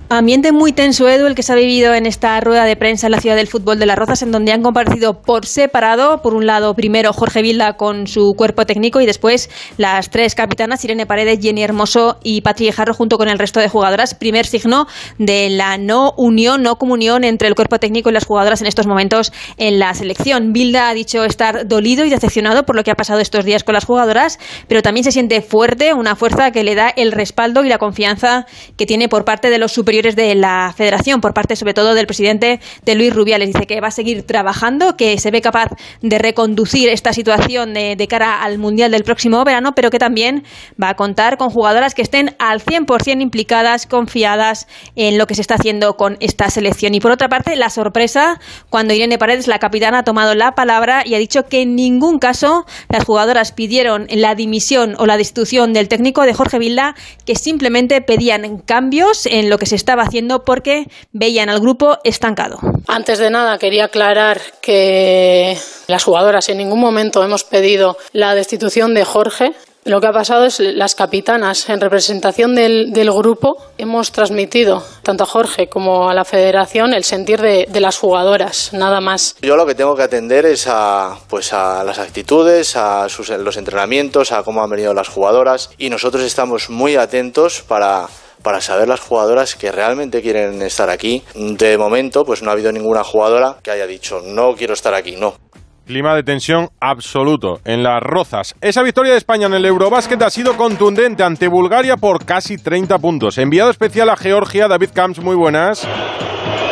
Ambiente 0.10 0.54
muy 0.54 0.72
tenso, 0.72 1.10
Edu, 1.10 1.28
el 1.28 1.36
que 1.36 1.44
se 1.44 1.52
ha 1.52 1.56
vivido 1.58 1.94
en 1.94 2.06
esta 2.06 2.40
rueda 2.40 2.64
de 2.64 2.78
prensa 2.78 3.08
en 3.08 3.12
la 3.12 3.20
ciudad 3.20 3.36
del 3.36 3.48
fútbol 3.48 3.78
de 3.78 3.86
Las 3.86 3.98
Rozas, 3.98 4.22
en 4.22 4.32
donde 4.32 4.54
han 4.54 4.64
comparecido 4.64 5.22
por 5.22 5.46
separado, 5.46 6.22
por 6.22 6.34
un 6.34 6.46
lado, 6.46 6.76
primero 6.76 7.12
Jorge 7.12 7.42
Vilda 7.42 7.74
con 7.74 8.08
su 8.08 8.34
cuerpo 8.38 8.66
técnico 8.66 9.02
y 9.02 9.06
después 9.06 9.50
las 9.76 10.10
tres 10.10 10.34
capitanas, 10.34 10.82
Irene 10.86 11.06
Paredes, 11.06 11.40
Jenny 11.42 11.62
Hermoso 11.62 12.20
y 12.24 12.40
Patri 12.40 12.72
Jarro, 12.72 12.94
junto 12.94 13.18
con 13.18 13.28
el 13.28 13.38
resto 13.38 13.60
de 13.60 13.68
jugadoras. 13.68 14.16
Primer 14.16 14.46
signo 14.46 14.88
de 15.18 15.50
la 15.50 15.78
no 15.78 16.14
unión, 16.16 16.64
no 16.64 16.78
comunión 16.78 17.26
entre 17.26 17.50
el 17.50 17.56
cuerpo 17.56 17.78
técnico 17.78 18.10
y 18.10 18.14
las 18.14 18.26
jugadoras 18.26 18.62
en 18.62 18.68
estos 18.68 18.88
momentos 18.88 19.34
en 19.58 19.78
la 19.78 19.94
selección. 19.94 20.54
Vilda 20.54 20.88
ha 20.88 20.94
dicho 20.94 21.26
estar 21.26 21.68
dolido 21.68 22.06
y 22.06 22.10
decepcionado 22.10 22.66
por 22.66 22.78
lo 22.78 22.86
que 22.86 22.92
ha 22.92 22.96
pasado 22.96 23.20
estos 23.20 23.44
días 23.44 23.66
con 23.66 23.74
las 23.74 23.84
jugadoras, 23.84 24.40
pero 24.70 24.82
también 24.82 25.04
se 25.04 25.12
siente 25.12 25.42
fuerte, 25.42 25.94
una 25.94 26.16
fuerza 26.16 26.52
que 26.52 26.64
le 26.64 26.76
da 26.76 26.88
el 26.88 27.12
respaldo 27.12 27.66
y 27.66 27.68
la 27.68 27.78
confianza 27.78 28.46
que 28.78 28.86
tiene 28.86 29.10
por 29.10 29.26
parte 29.26 29.50
de 29.50 29.58
los 29.58 29.74
superiores 29.74 29.97
de 30.04 30.36
la 30.36 30.74
federación, 30.76 31.22
por 31.22 31.34
parte 31.34 31.56
sobre 31.56 31.74
todo 31.74 31.96
del 31.96 32.06
presidente 32.06 32.60
de 32.86 32.96
Luis 32.96 33.14
Rubiales. 33.14 33.48
Dice 33.48 33.66
que 33.66 33.82
va 33.82 33.88
a 33.88 33.92
seguir 33.92 34.24
trabajando, 34.24 34.96
que 34.96 35.18
se 35.20 35.32
ve 35.32 35.42
capaz 35.42 35.70
de 36.02 36.18
reconducir 36.20 36.90
esta 36.90 37.14
situación 37.14 37.74
de, 37.74 37.96
de 37.96 38.08
cara 38.08 38.44
al 38.44 38.58
Mundial 38.60 38.92
del 38.92 39.04
próximo 39.04 39.44
verano, 39.44 39.74
pero 39.76 39.90
que 39.90 40.00
también 40.00 40.44
va 40.82 40.90
a 40.90 40.96
contar 40.96 41.38
con 41.38 41.50
jugadoras 41.50 41.96
que 41.96 42.02
estén 42.02 42.36
al 42.40 42.62
100% 42.62 43.22
implicadas, 43.22 43.86
confiadas 43.88 44.68
en 44.96 45.18
lo 45.18 45.28
que 45.28 45.36
se 45.36 45.42
está 45.42 45.56
haciendo 45.56 45.96
con 45.96 46.18
esta 46.20 46.50
selección. 46.50 46.94
Y 46.94 47.00
por 47.00 47.12
otra 47.12 47.30
parte, 47.30 47.56
la 47.56 47.70
sorpresa 47.70 48.40
cuando 48.70 48.94
Irene 48.94 49.18
Paredes, 49.18 49.48
la 49.48 49.60
capitana, 49.60 50.00
ha 50.00 50.04
tomado 50.04 50.36
la 50.36 50.52
palabra 50.52 51.04
y 51.06 51.16
ha 51.16 51.18
dicho 51.18 51.44
que 51.44 51.62
en 51.62 51.76
ningún 51.76 52.20
caso 52.20 52.66
las 52.90 53.04
jugadoras 53.04 53.52
pidieron 53.52 54.08
la 54.10 54.36
dimisión 54.36 54.96
o 54.98 55.06
la 55.06 55.18
destitución 55.18 55.74
del 55.74 55.88
técnico 55.88 56.24
de 56.24 56.34
Jorge 56.34 56.60
Vilda, 56.60 56.96
que 57.26 57.36
simplemente 57.36 58.02
pedían 58.02 58.60
cambios 58.60 59.26
en 59.26 59.50
lo 59.50 59.58
que 59.58 59.66
se 59.66 59.76
estaba 59.88 60.04
haciendo 60.04 60.44
porque 60.44 60.84
veían 61.14 61.48
al 61.48 61.62
grupo 61.62 61.98
estancado. 62.04 62.60
Antes 62.90 63.20
de 63.20 63.30
nada, 63.30 63.58
quería 63.58 63.86
aclarar 63.86 64.42
que 64.62 65.58
las 65.88 66.04
jugadoras 66.04 66.50
en 66.50 66.58
ningún 66.58 66.82
momento 66.82 67.24
hemos 67.24 67.46
pedido 67.46 67.96
la 68.12 68.36
destitución 68.36 68.94
de 68.94 69.06
Jorge. 69.06 69.54
Lo 69.86 70.02
que 70.02 70.08
ha 70.08 70.12
pasado 70.12 70.44
es 70.44 70.60
las 70.60 70.94
capitanas, 70.94 71.70
en 71.70 71.80
representación 71.80 72.54
del, 72.54 72.92
del 72.92 73.10
grupo, 73.14 73.56
hemos 73.78 74.12
transmitido 74.12 74.84
tanto 75.04 75.24
a 75.24 75.26
Jorge 75.26 75.70
como 75.70 76.10
a 76.10 76.14
la 76.14 76.26
federación 76.26 76.94
el 76.94 77.06
sentir 77.06 77.40
de, 77.40 77.66
de 77.70 77.80
las 77.80 77.98
jugadoras, 77.98 78.74
nada 78.74 79.00
más. 79.00 79.38
Yo 79.42 79.56
lo 79.56 79.66
que 79.66 79.74
tengo 79.74 79.96
que 79.96 80.04
atender 80.04 80.46
es 80.46 80.68
a, 80.68 81.18
pues 81.30 81.54
a 81.54 81.86
las 81.86 81.98
actitudes, 82.00 82.76
a 82.76 83.08
sus, 83.08 83.30
los 83.30 83.56
entrenamientos, 83.56 84.34
a 84.34 84.44
cómo 84.44 84.62
han 84.62 84.70
venido 84.70 84.94
las 84.94 85.08
jugadoras 85.08 85.70
y 85.78 85.90
nosotros 85.90 86.24
estamos 86.24 86.70
muy 86.70 86.98
atentos 86.98 87.62
para 87.62 88.08
para 88.48 88.62
saber 88.62 88.88
las 88.88 89.02
jugadoras 89.02 89.58
que 89.58 89.74
realmente 89.74 90.22
quieren 90.22 90.62
estar 90.62 90.90
aquí. 90.90 91.22
De 91.36 91.78
momento, 91.78 92.24
pues 92.24 92.42
no 92.42 92.50
ha 92.50 92.54
habido 92.54 92.72
ninguna 92.72 93.04
jugadora 93.04 93.58
que 93.62 93.72
haya 93.72 93.86
dicho 93.86 94.22
no 94.24 94.56
quiero 94.56 94.74
estar 94.74 94.94
aquí, 94.94 95.18
no. 95.18 95.34
Clima 95.86 96.16
de 96.16 96.24
tensión 96.24 96.70
absoluto 96.80 97.60
en 97.66 97.84
las 97.84 98.02
rozas. 98.02 98.56
Esa 98.62 98.84
victoria 98.84 99.12
de 99.12 99.18
España 99.18 99.48
en 99.48 99.54
el 99.54 99.66
Eurobásquet 99.66 100.22
ha 100.22 100.30
sido 100.30 100.56
contundente 100.56 101.24
ante 101.24 101.50
Bulgaria 101.50 101.98
por 101.98 102.24
casi 102.24 102.56
30 102.58 102.98
puntos. 103.00 103.38
Enviado 103.38 103.70
especial 103.70 104.10
a 104.10 104.16
Georgia, 104.16 104.70
David 104.70 104.92
Camps, 104.94 105.20
muy 105.20 105.36
buenas. 105.36 105.86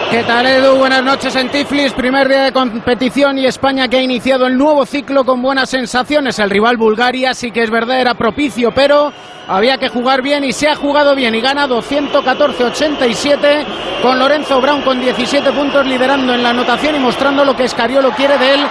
¿Qué 0.10 0.24
tal 0.24 0.46
Edu? 0.46 0.76
Buenas 0.78 1.04
noches 1.04 1.36
en 1.36 1.50
Tiflis, 1.50 1.92
primer 1.94 2.30
día 2.30 2.44
de 2.44 2.52
competición 2.52 3.38
y 3.40 3.46
España 3.48 3.88
que 3.88 3.98
ha 3.98 4.02
iniciado 4.02 4.46
el 4.46 4.58
nuevo 4.58 4.86
ciclo 4.86 5.26
con 5.26 5.42
buenas 5.42 5.70
sensaciones. 5.70 6.38
El 6.40 6.50
rival 6.52 6.78
Bulgaria 6.78 7.34
sí 7.34 7.52
que 7.52 7.64
es 7.64 7.72
verdad 7.72 8.00
era 8.00 8.14
propicio, 8.14 8.72
pero 8.74 9.12
había 9.48 9.78
que 9.78 9.90
jugar 9.90 10.22
bien 10.22 10.44
y 10.44 10.54
se 10.54 10.70
ha 10.70 10.76
jugado 10.76 11.16
bien 11.16 11.34
y 11.36 11.42
gana 11.42 11.68
214-87 11.68 13.66
con 14.02 14.20
Lorenzo 14.20 14.62
Brown 14.62 14.84
con 14.84 15.02
17 15.02 15.52
puntos 15.52 15.86
liderando 15.86 16.34
en 16.34 16.44
la 16.44 16.52
anotación 16.52 16.96
y 16.96 17.00
mostrando 17.00 17.44
lo 17.44 17.56
que 17.56 17.66
Escariolo 17.66 18.12
quiere 18.12 18.38
de 18.38 18.54
él. 18.54 18.62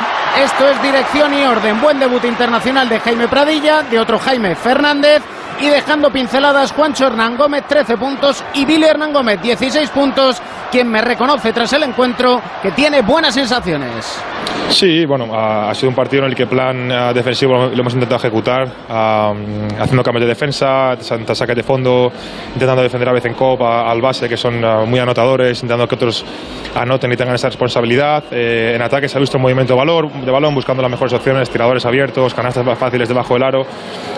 Esto 0.43 0.69
es 0.69 0.83
dirección 0.83 1.35
y 1.35 1.45
orden. 1.45 1.81
Buen 1.81 1.99
debut 1.99 2.25
internacional 2.25 2.89
de 2.89 3.01
Jaime 3.01 3.29
Pradilla, 3.29 3.83
de 3.83 3.99
otro 3.99 4.19
Jaime 4.19 4.55
Fernández 4.55 5.23
y 5.61 5.69
dejando 5.69 6.11
pinceladas 6.11 6.73
Juancho 6.73 7.07
Hernán 7.07 7.37
Gómez 7.37 7.65
13 7.69 7.97
puntos 7.97 8.43
y 8.55 8.65
Billy 8.65 8.85
Hernán 8.85 9.13
Gómez 9.13 9.41
16 9.41 9.91
puntos, 9.91 10.41
quien 10.75 10.89
me 10.91 11.01
reconoce 11.01 11.53
tras 11.53 11.73
el 11.75 11.85
encuentro 11.85 12.43
que 12.61 12.73
tiene 12.73 13.01
buenas 13.03 13.33
sensaciones. 13.33 14.21
Sí, 14.71 15.05
bueno, 15.07 15.33
ha, 15.33 15.71
ha 15.71 15.75
sido 15.75 15.91
un 15.91 15.95
partido 15.95 16.25
en 16.25 16.31
el 16.31 16.35
que 16.35 16.47
plan 16.49 16.91
eh, 16.91 17.13
defensivo 17.15 17.53
lo, 17.55 17.73
hemos 17.73 17.93
intentado 17.95 18.17
ejecutar, 18.17 18.67
ah, 18.89 19.33
haciendo 19.79 20.03
cambios 20.03 20.23
de 20.23 20.29
defensa, 20.29 20.97
sa- 20.99 21.35
saques 21.35 21.55
de 21.55 21.63
fondo, 21.63 22.11
intentando 22.55 22.83
defender 22.83 23.09
a 23.09 23.13
veces 23.13 23.31
en 23.31 23.37
COP 23.37 23.63
a- 23.63 23.89
al 23.89 24.01
base, 24.01 24.29
que 24.29 24.37
son 24.37 24.65
ah, 24.65 24.83
muy 24.85 24.99
anotadores, 24.99 25.59
intentando 25.63 25.87
que 25.87 25.95
otros 25.95 26.25
anoten 26.75 27.13
y 27.13 27.17
tengan 27.17 27.37
esa 27.37 27.49
responsabilidad. 27.49 28.25
Eh, 28.33 28.73
en 28.75 28.83
ataque 28.83 29.09
se 29.09 29.17
ha 29.17 29.21
visto 29.21 29.37
un 29.39 29.43
movimiento 29.43 29.75
de, 29.75 29.79
valor, 29.79 30.11
de 30.11 30.31
balón, 30.31 30.55
buscando 30.55 30.83
las 30.83 30.91
mejores 30.91 31.13
opciones, 31.13 31.49
tiradores 31.51 31.85
abiertos, 31.87 32.35
canastas 32.35 32.65
más 32.65 32.79
fáciles 32.79 33.07
debajo 33.09 33.35
del 33.35 33.45
aro. 33.45 33.67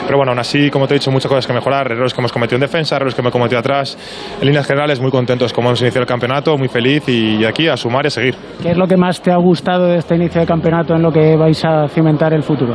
Pero 0.07 0.16
bueno, 0.16 0.31
aún 0.33 0.38
así, 0.38 0.71
como 0.71 0.87
te 0.87 0.95
he 0.95 0.99
dicho, 0.99 1.11
muchas 1.11 1.29
cosas 1.29 1.47
que 1.47 1.53
mejorar, 1.53 1.90
errores 1.92 2.14
que 2.14 2.21
hemos 2.21 2.33
cometido 2.33 2.57
en 2.57 2.61
defensa, 2.62 2.97
errores 2.97 3.14
que 3.14 3.21
hemos 3.21 3.33
cometido 3.33 3.59
atrás. 3.59 3.99
En 4.40 4.47
líneas 4.47 4.66
generales, 4.66 5.01
muy 5.01 5.11
contentos 5.11 5.53
como 5.53 5.69
hemos 5.71 5.81
iniciado 5.81 6.03
el 6.03 6.07
campeonato, 6.09 6.45
muy 6.56 6.68
feliz 6.68 7.09
y, 7.09 7.44
aquí 7.44 7.66
a 7.68 7.76
sumar 7.76 8.04
y 8.04 8.09
a 8.09 8.11
seguir. 8.11 8.35
¿Qué 8.62 8.70
es 8.70 8.76
lo 8.76 8.87
que 8.87 8.96
más 8.96 9.20
te 9.20 9.32
ha 9.32 9.37
gustado 9.37 9.87
de 9.87 9.98
este 9.98 10.14
inicio 10.14 10.40
de 10.40 10.46
campeonato 10.46 10.94
en 10.94 11.02
lo 11.02 11.11
que 11.11 11.37
vais 11.37 11.64
a 11.64 11.88
cimentar 11.88 12.32
el 12.32 12.42
futuro? 12.42 12.74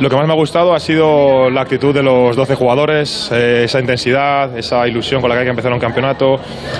Lo 0.00 0.10
que 0.10 0.16
más 0.16 0.26
me 0.26 0.32
ha 0.32 0.36
gustado 0.36 0.74
ha 0.74 0.80
sido 0.80 1.48
la 1.50 1.60
actitud 1.60 1.94
de 1.94 2.02
los 2.02 2.34
12 2.34 2.56
jugadores, 2.56 3.30
eh, 3.32 3.62
esa 3.64 3.78
intensidad, 3.78 4.56
esa 4.58 4.88
ilusión 4.88 5.20
con 5.20 5.30
la 5.30 5.36
que 5.36 5.40
hay 5.40 5.46
que 5.46 5.50
empezar 5.50 5.72
un 5.72 5.78
campeonato, 5.78 6.34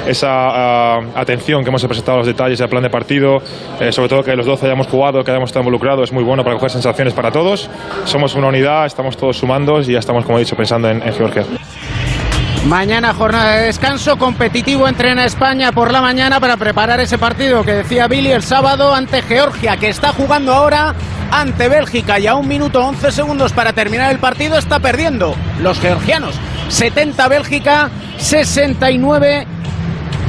esa 0.04 0.28
ah, 0.30 0.98
atención 1.14 1.62
que 1.62 1.68
hemos 1.68 1.84
presentado 1.86 2.16
a 2.16 2.18
los 2.18 2.26
detalles 2.26 2.58
del 2.58 2.68
plan 2.68 2.82
de 2.82 2.90
partido, 2.90 3.36
eh, 3.80 3.92
sobre 3.92 4.08
todo 4.08 4.24
que 4.24 4.34
los 4.34 4.46
12 4.46 4.66
hayamos 4.66 4.88
jugado, 4.88 5.22
que 5.22 5.30
hayamos 5.30 5.50
estado 5.50 5.62
involucrados, 5.62 6.10
es 6.10 6.12
muy 6.12 6.24
bueno 6.24 6.42
para 6.42 6.56
coger 6.56 6.70
sensaciones 6.70 7.14
para 7.14 7.30
todos. 7.30 7.70
Somos 8.04 8.34
una 8.34 8.48
unidad, 8.48 8.84
estamos 8.84 9.16
todos 9.16 9.36
sumando 9.36 9.80
y 9.80 9.92
ya 9.92 10.00
estamos, 10.00 10.24
como 10.24 10.38
he 10.38 10.40
dicho, 10.40 10.56
pensando 10.56 10.88
en, 10.88 11.00
en 11.00 11.12
Georgia. 11.12 11.44
Mañana 12.66 13.12
jornada 13.12 13.56
de 13.56 13.66
descanso, 13.66 14.16
competitivo 14.16 14.88
entrena 14.88 15.26
España 15.26 15.70
por 15.70 15.92
la 15.92 16.00
mañana 16.00 16.40
para 16.40 16.56
preparar 16.56 16.98
ese 16.98 17.18
partido 17.18 17.62
que 17.62 17.74
decía 17.74 18.08
Billy 18.08 18.32
el 18.32 18.42
sábado 18.42 18.94
ante 18.94 19.20
Georgia, 19.20 19.76
que 19.76 19.90
está 19.90 20.14
jugando 20.14 20.54
ahora 20.54 20.94
ante 21.30 21.68
Bélgica 21.68 22.18
y 22.18 22.26
a 22.26 22.34
un 22.34 22.48
minuto 22.48 22.82
11 22.82 23.12
segundos 23.12 23.52
para 23.52 23.74
terminar 23.74 24.10
el 24.10 24.18
partido 24.18 24.56
está 24.56 24.80
perdiendo 24.80 25.34
los 25.60 25.78
georgianos. 25.78 26.36
70 26.68 27.28
Bélgica, 27.28 27.90
69 28.16 29.46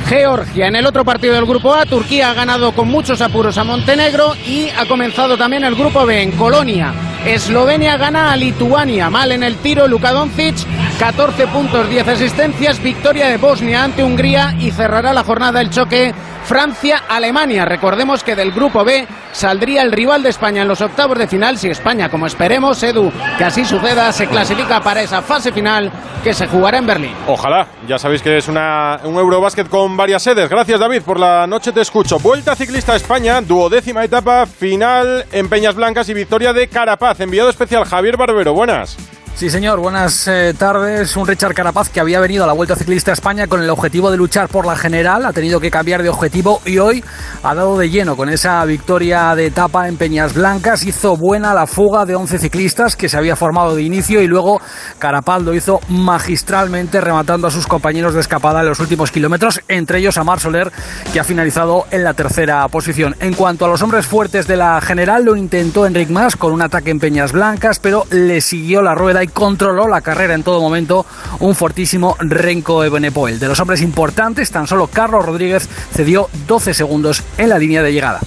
Georgia. 0.09 0.67
En 0.67 0.75
el 0.75 0.85
otro 0.85 1.05
partido 1.05 1.35
del 1.35 1.45
grupo 1.45 1.73
A, 1.73 1.85
Turquía 1.85 2.31
ha 2.31 2.33
ganado 2.33 2.73
con 2.73 2.89
muchos 2.89 3.21
apuros 3.21 3.57
a 3.57 3.63
Montenegro 3.63 4.35
y 4.45 4.67
ha 4.77 4.85
comenzado 4.87 5.37
también 5.37 5.63
el 5.63 5.75
grupo 5.75 6.05
B 6.05 6.21
en 6.21 6.31
Colonia. 6.33 6.93
Eslovenia 7.25 7.97
gana 7.97 8.31
a 8.31 8.35
Lituania. 8.37 9.09
Mal 9.09 9.31
en 9.31 9.41
el 9.41 9.55
tiro 9.57 9.87
Luka 9.87 10.11
Doncic, 10.11 10.57
14 10.99 11.47
puntos, 11.47 11.89
10 11.89 12.07
asistencias. 12.07 12.81
Victoria 12.83 13.27
de 13.27 13.37
Bosnia 13.37 13.83
ante 13.83 14.03
Hungría 14.03 14.55
y 14.59 14.69
cerrará 14.69 15.11
la 15.11 15.23
jornada 15.23 15.59
el 15.59 15.71
choque 15.71 16.13
Francia-Alemania. 16.45 17.65
Recordemos 17.65 18.23
que 18.23 18.35
del 18.35 18.51
grupo 18.51 18.85
B 18.85 19.07
saldría 19.31 19.81
el 19.81 19.91
rival 19.91 20.23
de 20.23 20.29
España 20.29 20.61
en 20.61 20.67
los 20.67 20.81
octavos 20.81 21.17
de 21.17 21.27
final. 21.27 21.57
Si 21.57 21.69
España, 21.69 22.09
como 22.09 22.27
esperemos, 22.27 22.81
Edu, 22.83 23.11
que 23.37 23.43
así 23.43 23.65
suceda, 23.65 24.11
se 24.11 24.27
clasifica 24.27 24.79
para 24.81 25.01
esa 25.01 25.21
fase 25.21 25.51
final 25.51 25.91
que 26.23 26.33
se 26.33 26.47
jugará 26.47 26.77
en 26.77 26.87
Berlín. 26.87 27.13
Ojalá. 27.27 27.67
Ya 27.87 27.97
sabéis 27.97 28.21
que 28.21 28.37
es 28.37 28.47
una, 28.47 28.99
un 29.03 29.15
Eurobásquet 29.15 29.67
con 29.67 29.97
varias 29.97 30.23
sedes. 30.23 30.49
Gracias, 30.49 30.79
David, 30.79 31.01
por 31.01 31.19
la 31.19 31.45
noche 31.47 31.71
te 31.71 31.81
escucho. 31.81 32.19
Vuelta 32.19 32.55
ciclista 32.55 32.93
a 32.93 32.95
España, 32.95 33.41
duodécima 33.41 34.03
etapa, 34.03 34.45
final 34.45 35.25
en 35.31 35.49
Peñas 35.49 35.75
Blancas 35.75 36.07
y 36.09 36.13
victoria 36.13 36.53
de 36.53 36.67
Carapaz. 36.67 37.19
Enviado 37.19 37.49
especial 37.49 37.85
Javier 37.85 38.17
Barbero. 38.17 38.53
Buenas. 38.53 38.97
Sí, 39.35 39.49
señor, 39.49 39.81
buenas 39.81 40.29
eh, 40.29 40.53
tardes. 40.57 41.17
Un 41.17 41.27
Richard 41.27 41.53
Carapaz 41.53 41.89
que 41.89 41.99
había 41.99 42.21
venido 42.21 42.45
a 42.45 42.47
la 42.47 42.53
Vuelta 42.53 42.77
Ciclista 42.77 43.11
a 43.11 43.15
España 43.15 43.47
con 43.47 43.61
el 43.61 43.69
objetivo 43.69 44.09
de 44.09 44.15
luchar 44.15 44.47
por 44.47 44.65
la 44.65 44.77
general, 44.77 45.25
ha 45.25 45.33
tenido 45.33 45.59
que 45.59 45.69
cambiar 45.69 46.01
de 46.03 46.07
objetivo 46.07 46.61
y 46.63 46.77
hoy 46.77 47.03
ha 47.43 47.53
dado 47.53 47.77
de 47.77 47.89
lleno 47.89 48.15
con 48.15 48.29
esa 48.29 48.63
victoria 48.63 49.35
de 49.35 49.47
etapa 49.47 49.89
en 49.89 49.97
Peñas 49.97 50.35
Blancas. 50.35 50.85
Hizo 50.85 51.17
buena 51.17 51.53
la 51.53 51.67
fuga 51.67 52.05
de 52.05 52.15
11 52.15 52.39
ciclistas 52.39 52.95
que 52.95 53.09
se 53.09 53.17
había 53.17 53.35
formado 53.35 53.75
de 53.75 53.81
inicio 53.81 54.21
y 54.21 54.27
luego 54.27 54.61
Carapaz 54.99 55.41
lo 55.41 55.53
hizo 55.53 55.81
magistralmente 55.89 57.01
rematando 57.01 57.47
a 57.47 57.51
sus 57.51 57.67
compañeros 57.67 58.13
de 58.13 58.21
escapada 58.21 58.61
en 58.61 58.67
los 58.67 58.79
últimos 58.79 59.11
kilómetros, 59.11 59.59
entre 59.67 59.99
ellos 59.99 60.17
a 60.17 60.23
Mar 60.23 60.39
Soler 60.39 60.71
que 61.11 61.19
ha 61.19 61.25
finalizado 61.25 61.87
en 61.91 62.05
la 62.05 62.13
tercera 62.13 62.65
posición. 62.69 63.17
En 63.19 63.33
cuanto 63.33 63.65
a 63.65 63.67
los 63.67 63.81
hombres 63.81 64.05
fuertes 64.05 64.47
de 64.47 64.55
la 64.55 64.79
general, 64.79 65.25
lo 65.25 65.35
intentó 65.35 65.85
Enric 65.85 66.09
Mas 66.09 66.37
con 66.37 66.53
un 66.53 66.61
ataque 66.61 66.89
en 66.89 67.01
Peñas 67.01 67.33
Blancas, 67.33 67.79
pero 67.79 68.05
le 68.11 68.39
siguió 68.39 68.81
la 68.81 68.95
rueda 68.95 69.24
y 69.25 69.27
controló 69.27 69.87
la 69.87 70.01
carrera 70.01 70.35
en 70.35 70.43
todo 70.43 70.61
momento 70.61 71.03
un 71.39 71.55
fortísimo 71.55 72.15
Renko 72.19 72.83
Ebenepoel. 72.83 73.39
De 73.39 73.47
los 73.47 73.59
hombres 73.59 73.81
importantes, 73.81 74.51
tan 74.51 74.67
solo 74.67 74.87
Carlos 74.87 75.25
Rodríguez 75.25 75.67
cedió 75.91 76.29
12 76.47 76.75
segundos 76.75 77.23
en 77.39 77.49
la 77.49 77.57
línea 77.57 77.81
de 77.81 77.91
llegada. 77.91 78.19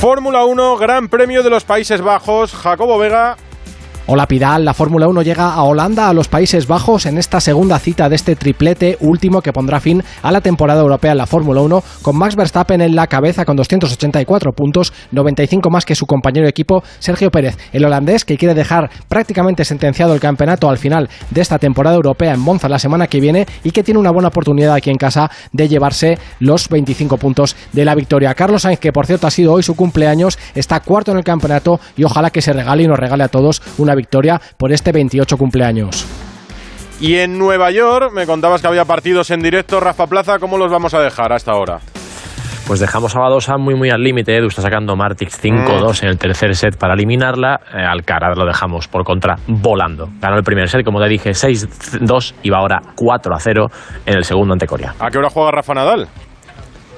Fórmula 0.00 0.44
1, 0.44 0.76
Gran 0.78 1.08
Premio 1.08 1.44
de 1.44 1.50
los 1.50 1.64
Países 1.64 2.00
Bajos, 2.00 2.54
Jacobo 2.54 2.98
Vega 2.98 3.36
Hola 4.10 4.26
Pidal, 4.26 4.64
la 4.64 4.72
Fórmula 4.72 5.06
1 5.06 5.20
llega 5.20 5.52
a 5.52 5.62
Holanda, 5.64 6.08
a 6.08 6.14
los 6.14 6.28
Países 6.28 6.66
Bajos, 6.66 7.04
en 7.04 7.18
esta 7.18 7.42
segunda 7.42 7.78
cita 7.78 8.08
de 8.08 8.16
este 8.16 8.36
triplete 8.36 8.96
último 9.00 9.42
que 9.42 9.52
pondrá 9.52 9.80
fin 9.80 10.02
a 10.22 10.32
la 10.32 10.40
temporada 10.40 10.80
europea 10.80 11.12
en 11.12 11.18
la 11.18 11.26
Fórmula 11.26 11.60
1, 11.60 11.82
con 12.00 12.16
Max 12.16 12.34
Verstappen 12.34 12.80
en 12.80 12.96
la 12.96 13.06
cabeza 13.06 13.44
con 13.44 13.56
284 13.56 14.52
puntos, 14.52 14.94
95 15.12 15.68
más 15.68 15.84
que 15.84 15.94
su 15.94 16.06
compañero 16.06 16.44
de 16.44 16.48
equipo 16.48 16.82
Sergio 17.00 17.30
Pérez, 17.30 17.58
el 17.70 17.84
holandés 17.84 18.24
que 18.24 18.38
quiere 18.38 18.54
dejar 18.54 18.88
prácticamente 19.08 19.66
sentenciado 19.66 20.14
el 20.14 20.20
campeonato 20.20 20.70
al 20.70 20.78
final 20.78 21.10
de 21.28 21.42
esta 21.42 21.58
temporada 21.58 21.96
europea 21.96 22.32
en 22.32 22.40
Monza 22.40 22.70
la 22.70 22.78
semana 22.78 23.08
que 23.08 23.20
viene 23.20 23.46
y 23.62 23.72
que 23.72 23.82
tiene 23.82 24.00
una 24.00 24.10
buena 24.10 24.28
oportunidad 24.28 24.72
aquí 24.72 24.88
en 24.88 24.96
casa 24.96 25.30
de 25.52 25.68
llevarse 25.68 26.16
los 26.40 26.70
25 26.70 27.18
puntos 27.18 27.56
de 27.74 27.84
la 27.84 27.94
victoria. 27.94 28.32
Carlos 28.32 28.62
Sainz, 28.62 28.80
que 28.80 28.90
por 28.90 29.04
cierto 29.04 29.26
ha 29.26 29.30
sido 29.30 29.52
hoy 29.52 29.62
su 29.62 29.76
cumpleaños, 29.76 30.38
está 30.54 30.80
cuarto 30.80 31.12
en 31.12 31.18
el 31.18 31.24
campeonato 31.24 31.78
y 31.94 32.04
ojalá 32.04 32.30
que 32.30 32.40
se 32.40 32.54
regale 32.54 32.84
y 32.84 32.86
nos 32.86 32.98
regale 32.98 33.24
a 33.24 33.28
todos 33.28 33.60
una 33.76 33.97
victoria 33.98 34.40
por 34.56 34.72
este 34.72 34.92
28 34.92 35.36
cumpleaños. 35.36 36.06
Y 37.00 37.16
en 37.16 37.38
Nueva 37.38 37.70
York, 37.70 38.10
me 38.12 38.26
contabas 38.26 38.60
que 38.60 38.66
había 38.66 38.84
partidos 38.84 39.30
en 39.30 39.40
directo. 39.40 39.78
Rafa 39.78 40.06
Plaza, 40.06 40.38
¿cómo 40.38 40.58
los 40.58 40.70
vamos 40.70 40.94
a 40.94 41.00
dejar 41.00 41.32
hasta 41.32 41.52
ahora? 41.52 41.78
Pues 42.66 42.80
dejamos 42.80 43.16
a 43.16 43.20
Badosa 43.20 43.56
muy 43.56 43.74
muy 43.74 43.88
al 43.88 44.02
límite. 44.02 44.36
Edu 44.36 44.48
está 44.48 44.60
sacando 44.60 44.94
Martix 44.94 45.42
5-2 45.42 46.02
en 46.02 46.08
el 46.10 46.18
tercer 46.18 46.54
set 46.54 46.76
para 46.76 46.92
eliminarla. 46.92 47.60
Eh, 47.72 47.78
Alcaraz 47.78 48.36
lo 48.36 48.44
dejamos 48.44 48.88
por 48.88 49.04
contra 49.04 49.36
volando. 49.46 50.10
Ganó 50.20 50.36
el 50.36 50.42
primer 50.42 50.68
set, 50.68 50.84
como 50.84 51.00
te 51.00 51.08
dije, 51.08 51.30
6-2 51.30 52.34
y 52.42 52.50
va 52.50 52.58
ahora 52.58 52.82
4-0 52.94 53.70
en 54.04 54.14
el 54.14 54.24
segundo 54.24 54.52
ante 54.52 54.66
Corea. 54.66 54.94
¿A 54.98 55.08
qué 55.08 55.16
hora 55.16 55.30
juega 55.30 55.50
Rafa 55.50 55.72
Nadal? 55.72 56.08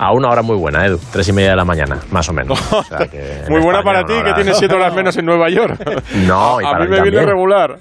A 0.02 0.12
una 0.12 0.28
hora 0.30 0.40
muy 0.40 0.56
buena, 0.56 0.86
Edu. 0.86 0.98
Tres 1.12 1.28
y 1.28 1.32
media 1.34 1.50
de 1.50 1.56
la 1.56 1.64
mañana, 1.66 1.98
más 2.10 2.26
o 2.28 2.32
menos. 2.32 2.58
O 2.72 2.82
sea 2.82 3.06
que 3.06 3.42
en 3.44 3.52
Muy 3.52 3.60
buena 3.60 3.80
España 3.80 4.02
para 4.02 4.06
ti, 4.06 4.14
que 4.24 4.32
tienes 4.32 4.56
siete 4.56 4.74
horas 4.74 4.94
menos 5.00 5.14
en 5.18 5.26
Nueva 5.26 5.50
York. 5.50 5.78
No, 6.26 6.58
y 6.60 6.64
a 6.64 6.70
para 6.70 6.84
mí 6.86 6.90
mí 6.90 6.96
me 6.96 7.02
viene 7.10 7.26
regular. 7.26 7.78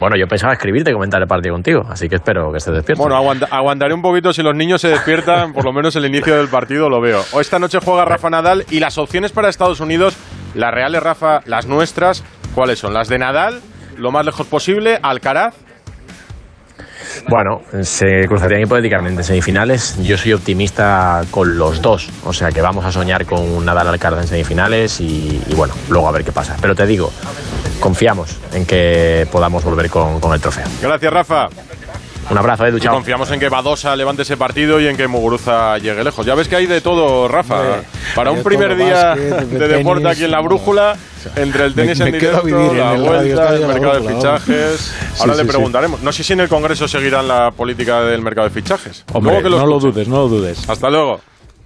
Bueno, 0.00 0.16
yo 0.16 0.26
pensaba 0.26 0.54
escribirte 0.54 0.90
y 0.90 0.94
comentar 0.94 1.20
el 1.22 1.28
partido 1.28 1.54
contigo, 1.54 1.82
así 1.88 2.08
que 2.08 2.16
espero 2.16 2.50
que 2.50 2.58
estés 2.58 2.74
despierto. 2.74 3.02
Bueno, 3.02 3.16
aguanta- 3.16 3.46
aguantaré 3.50 3.92
un 3.94 4.02
poquito 4.02 4.32
si 4.32 4.42
los 4.42 4.54
niños 4.54 4.80
se 4.80 4.88
despiertan, 4.88 5.52
por 5.52 5.64
lo 5.64 5.72
menos 5.72 5.94
el 5.94 6.04
inicio 6.06 6.36
del 6.36 6.48
partido 6.48 6.88
lo 6.88 7.00
veo. 7.00 7.22
O 7.32 7.40
esta 7.40 7.58
noche 7.58 7.78
juega 7.84 8.04
Rafa 8.04 8.28
Nadal 8.30 8.64
y 8.70 8.80
las 8.80 8.96
opciones 8.98 9.30
para 9.30 9.48
Estados 9.48 9.78
Unidos, 9.80 10.16
las 10.54 10.72
reales 10.74 11.00
Rafa, 11.02 11.42
las 11.44 11.66
nuestras, 11.66 12.24
¿cuáles 12.54 12.78
son? 12.80 12.92
Las 12.94 13.08
de 13.08 13.18
Nadal, 13.18 13.60
lo 13.96 14.10
más 14.10 14.24
lejos 14.24 14.46
posible, 14.48 14.98
Alcaraz. 15.02 15.54
Bueno, 17.28 17.62
se 17.82 18.26
cruzarían 18.26 18.62
hipotéticamente 18.62 19.20
en 19.20 19.24
semifinales. 19.24 19.96
Yo 20.02 20.16
soy 20.16 20.32
optimista 20.32 21.22
con 21.30 21.58
los 21.58 21.82
dos. 21.82 22.08
O 22.24 22.32
sea 22.32 22.50
que 22.50 22.60
vamos 22.60 22.84
a 22.84 22.92
soñar 22.92 23.26
con 23.26 23.64
Nadal 23.64 23.88
Alcaraz 23.88 24.22
en 24.22 24.28
semifinales 24.28 25.00
y, 25.00 25.40
bueno, 25.56 25.74
luego 25.88 26.08
a 26.08 26.12
ver 26.12 26.24
qué 26.24 26.32
pasa. 26.32 26.56
Pero 26.60 26.74
te 26.74 26.86
digo, 26.86 27.12
confiamos 27.80 28.36
en 28.52 28.66
que 28.66 29.26
podamos 29.30 29.64
volver 29.64 29.90
con 29.90 30.32
el 30.32 30.40
trofeo. 30.40 30.66
Gracias, 30.82 31.12
Rafa. 31.12 31.48
Un 32.30 32.36
abrazo, 32.36 32.66
Edu, 32.66 32.76
Y 32.76 32.80
chao. 32.80 32.92
confiamos 32.94 33.30
en 33.30 33.40
que 33.40 33.48
Badosa 33.48 33.96
levante 33.96 34.20
ese 34.20 34.36
partido 34.36 34.78
y 34.80 34.86
en 34.86 34.98
que 34.98 35.08
Muguruza 35.08 35.78
llegue 35.78 36.04
lejos. 36.04 36.26
Ya 36.26 36.34
ves 36.34 36.46
que 36.46 36.56
hay 36.56 36.66
de 36.66 36.82
todo, 36.82 37.26
Rafa. 37.26 37.58
Hombre, 37.60 37.82
Para 38.14 38.30
un 38.32 38.42
primer 38.42 38.76
día 38.76 39.06
básquet, 39.14 39.30
de 39.48 39.58
de 39.58 39.68
deporte 39.78 40.02
tenis, 40.02 40.16
aquí 40.18 40.24
en 40.26 40.30
la 40.32 40.40
brújula, 40.40 40.96
entre 41.36 41.64
el 41.64 41.74
Me- 41.74 41.82
tenis 41.84 41.98
me 42.00 42.08
en 42.10 42.18
quedo 42.18 42.36
a 42.36 42.40
directo, 42.42 42.44
vivir 42.68 42.72
en 42.72 42.78
la 42.86 42.94
el 42.94 43.00
vuelta, 43.02 43.54
el 43.54 43.66
mercado 43.66 44.00
de 44.00 44.14
fichajes. 44.14 44.94
Ahora 45.20 45.32
Sí, 45.32 45.38
le 45.38 45.44
sí, 45.44 45.48
preguntaremos. 45.48 46.02
No 46.02 46.12
sé 46.12 46.22
si 46.22 46.32
en 46.34 46.40
el 46.40 46.48
Congreso 46.50 46.86
seguirán 46.86 47.26
la 47.28 47.50
política 47.50 48.02
del 48.02 48.20
mercado 48.20 48.46
de 48.46 48.54
fichajes. 48.54 49.04
Hombre, 49.14 49.42
que 49.42 49.48
no 49.48 49.66
lo 49.66 49.78
dudes, 49.78 50.06
no 50.06 50.16
lo 50.18 50.28
dudes. 50.28 50.68
Hasta 50.68 50.90
luego. 50.90 51.20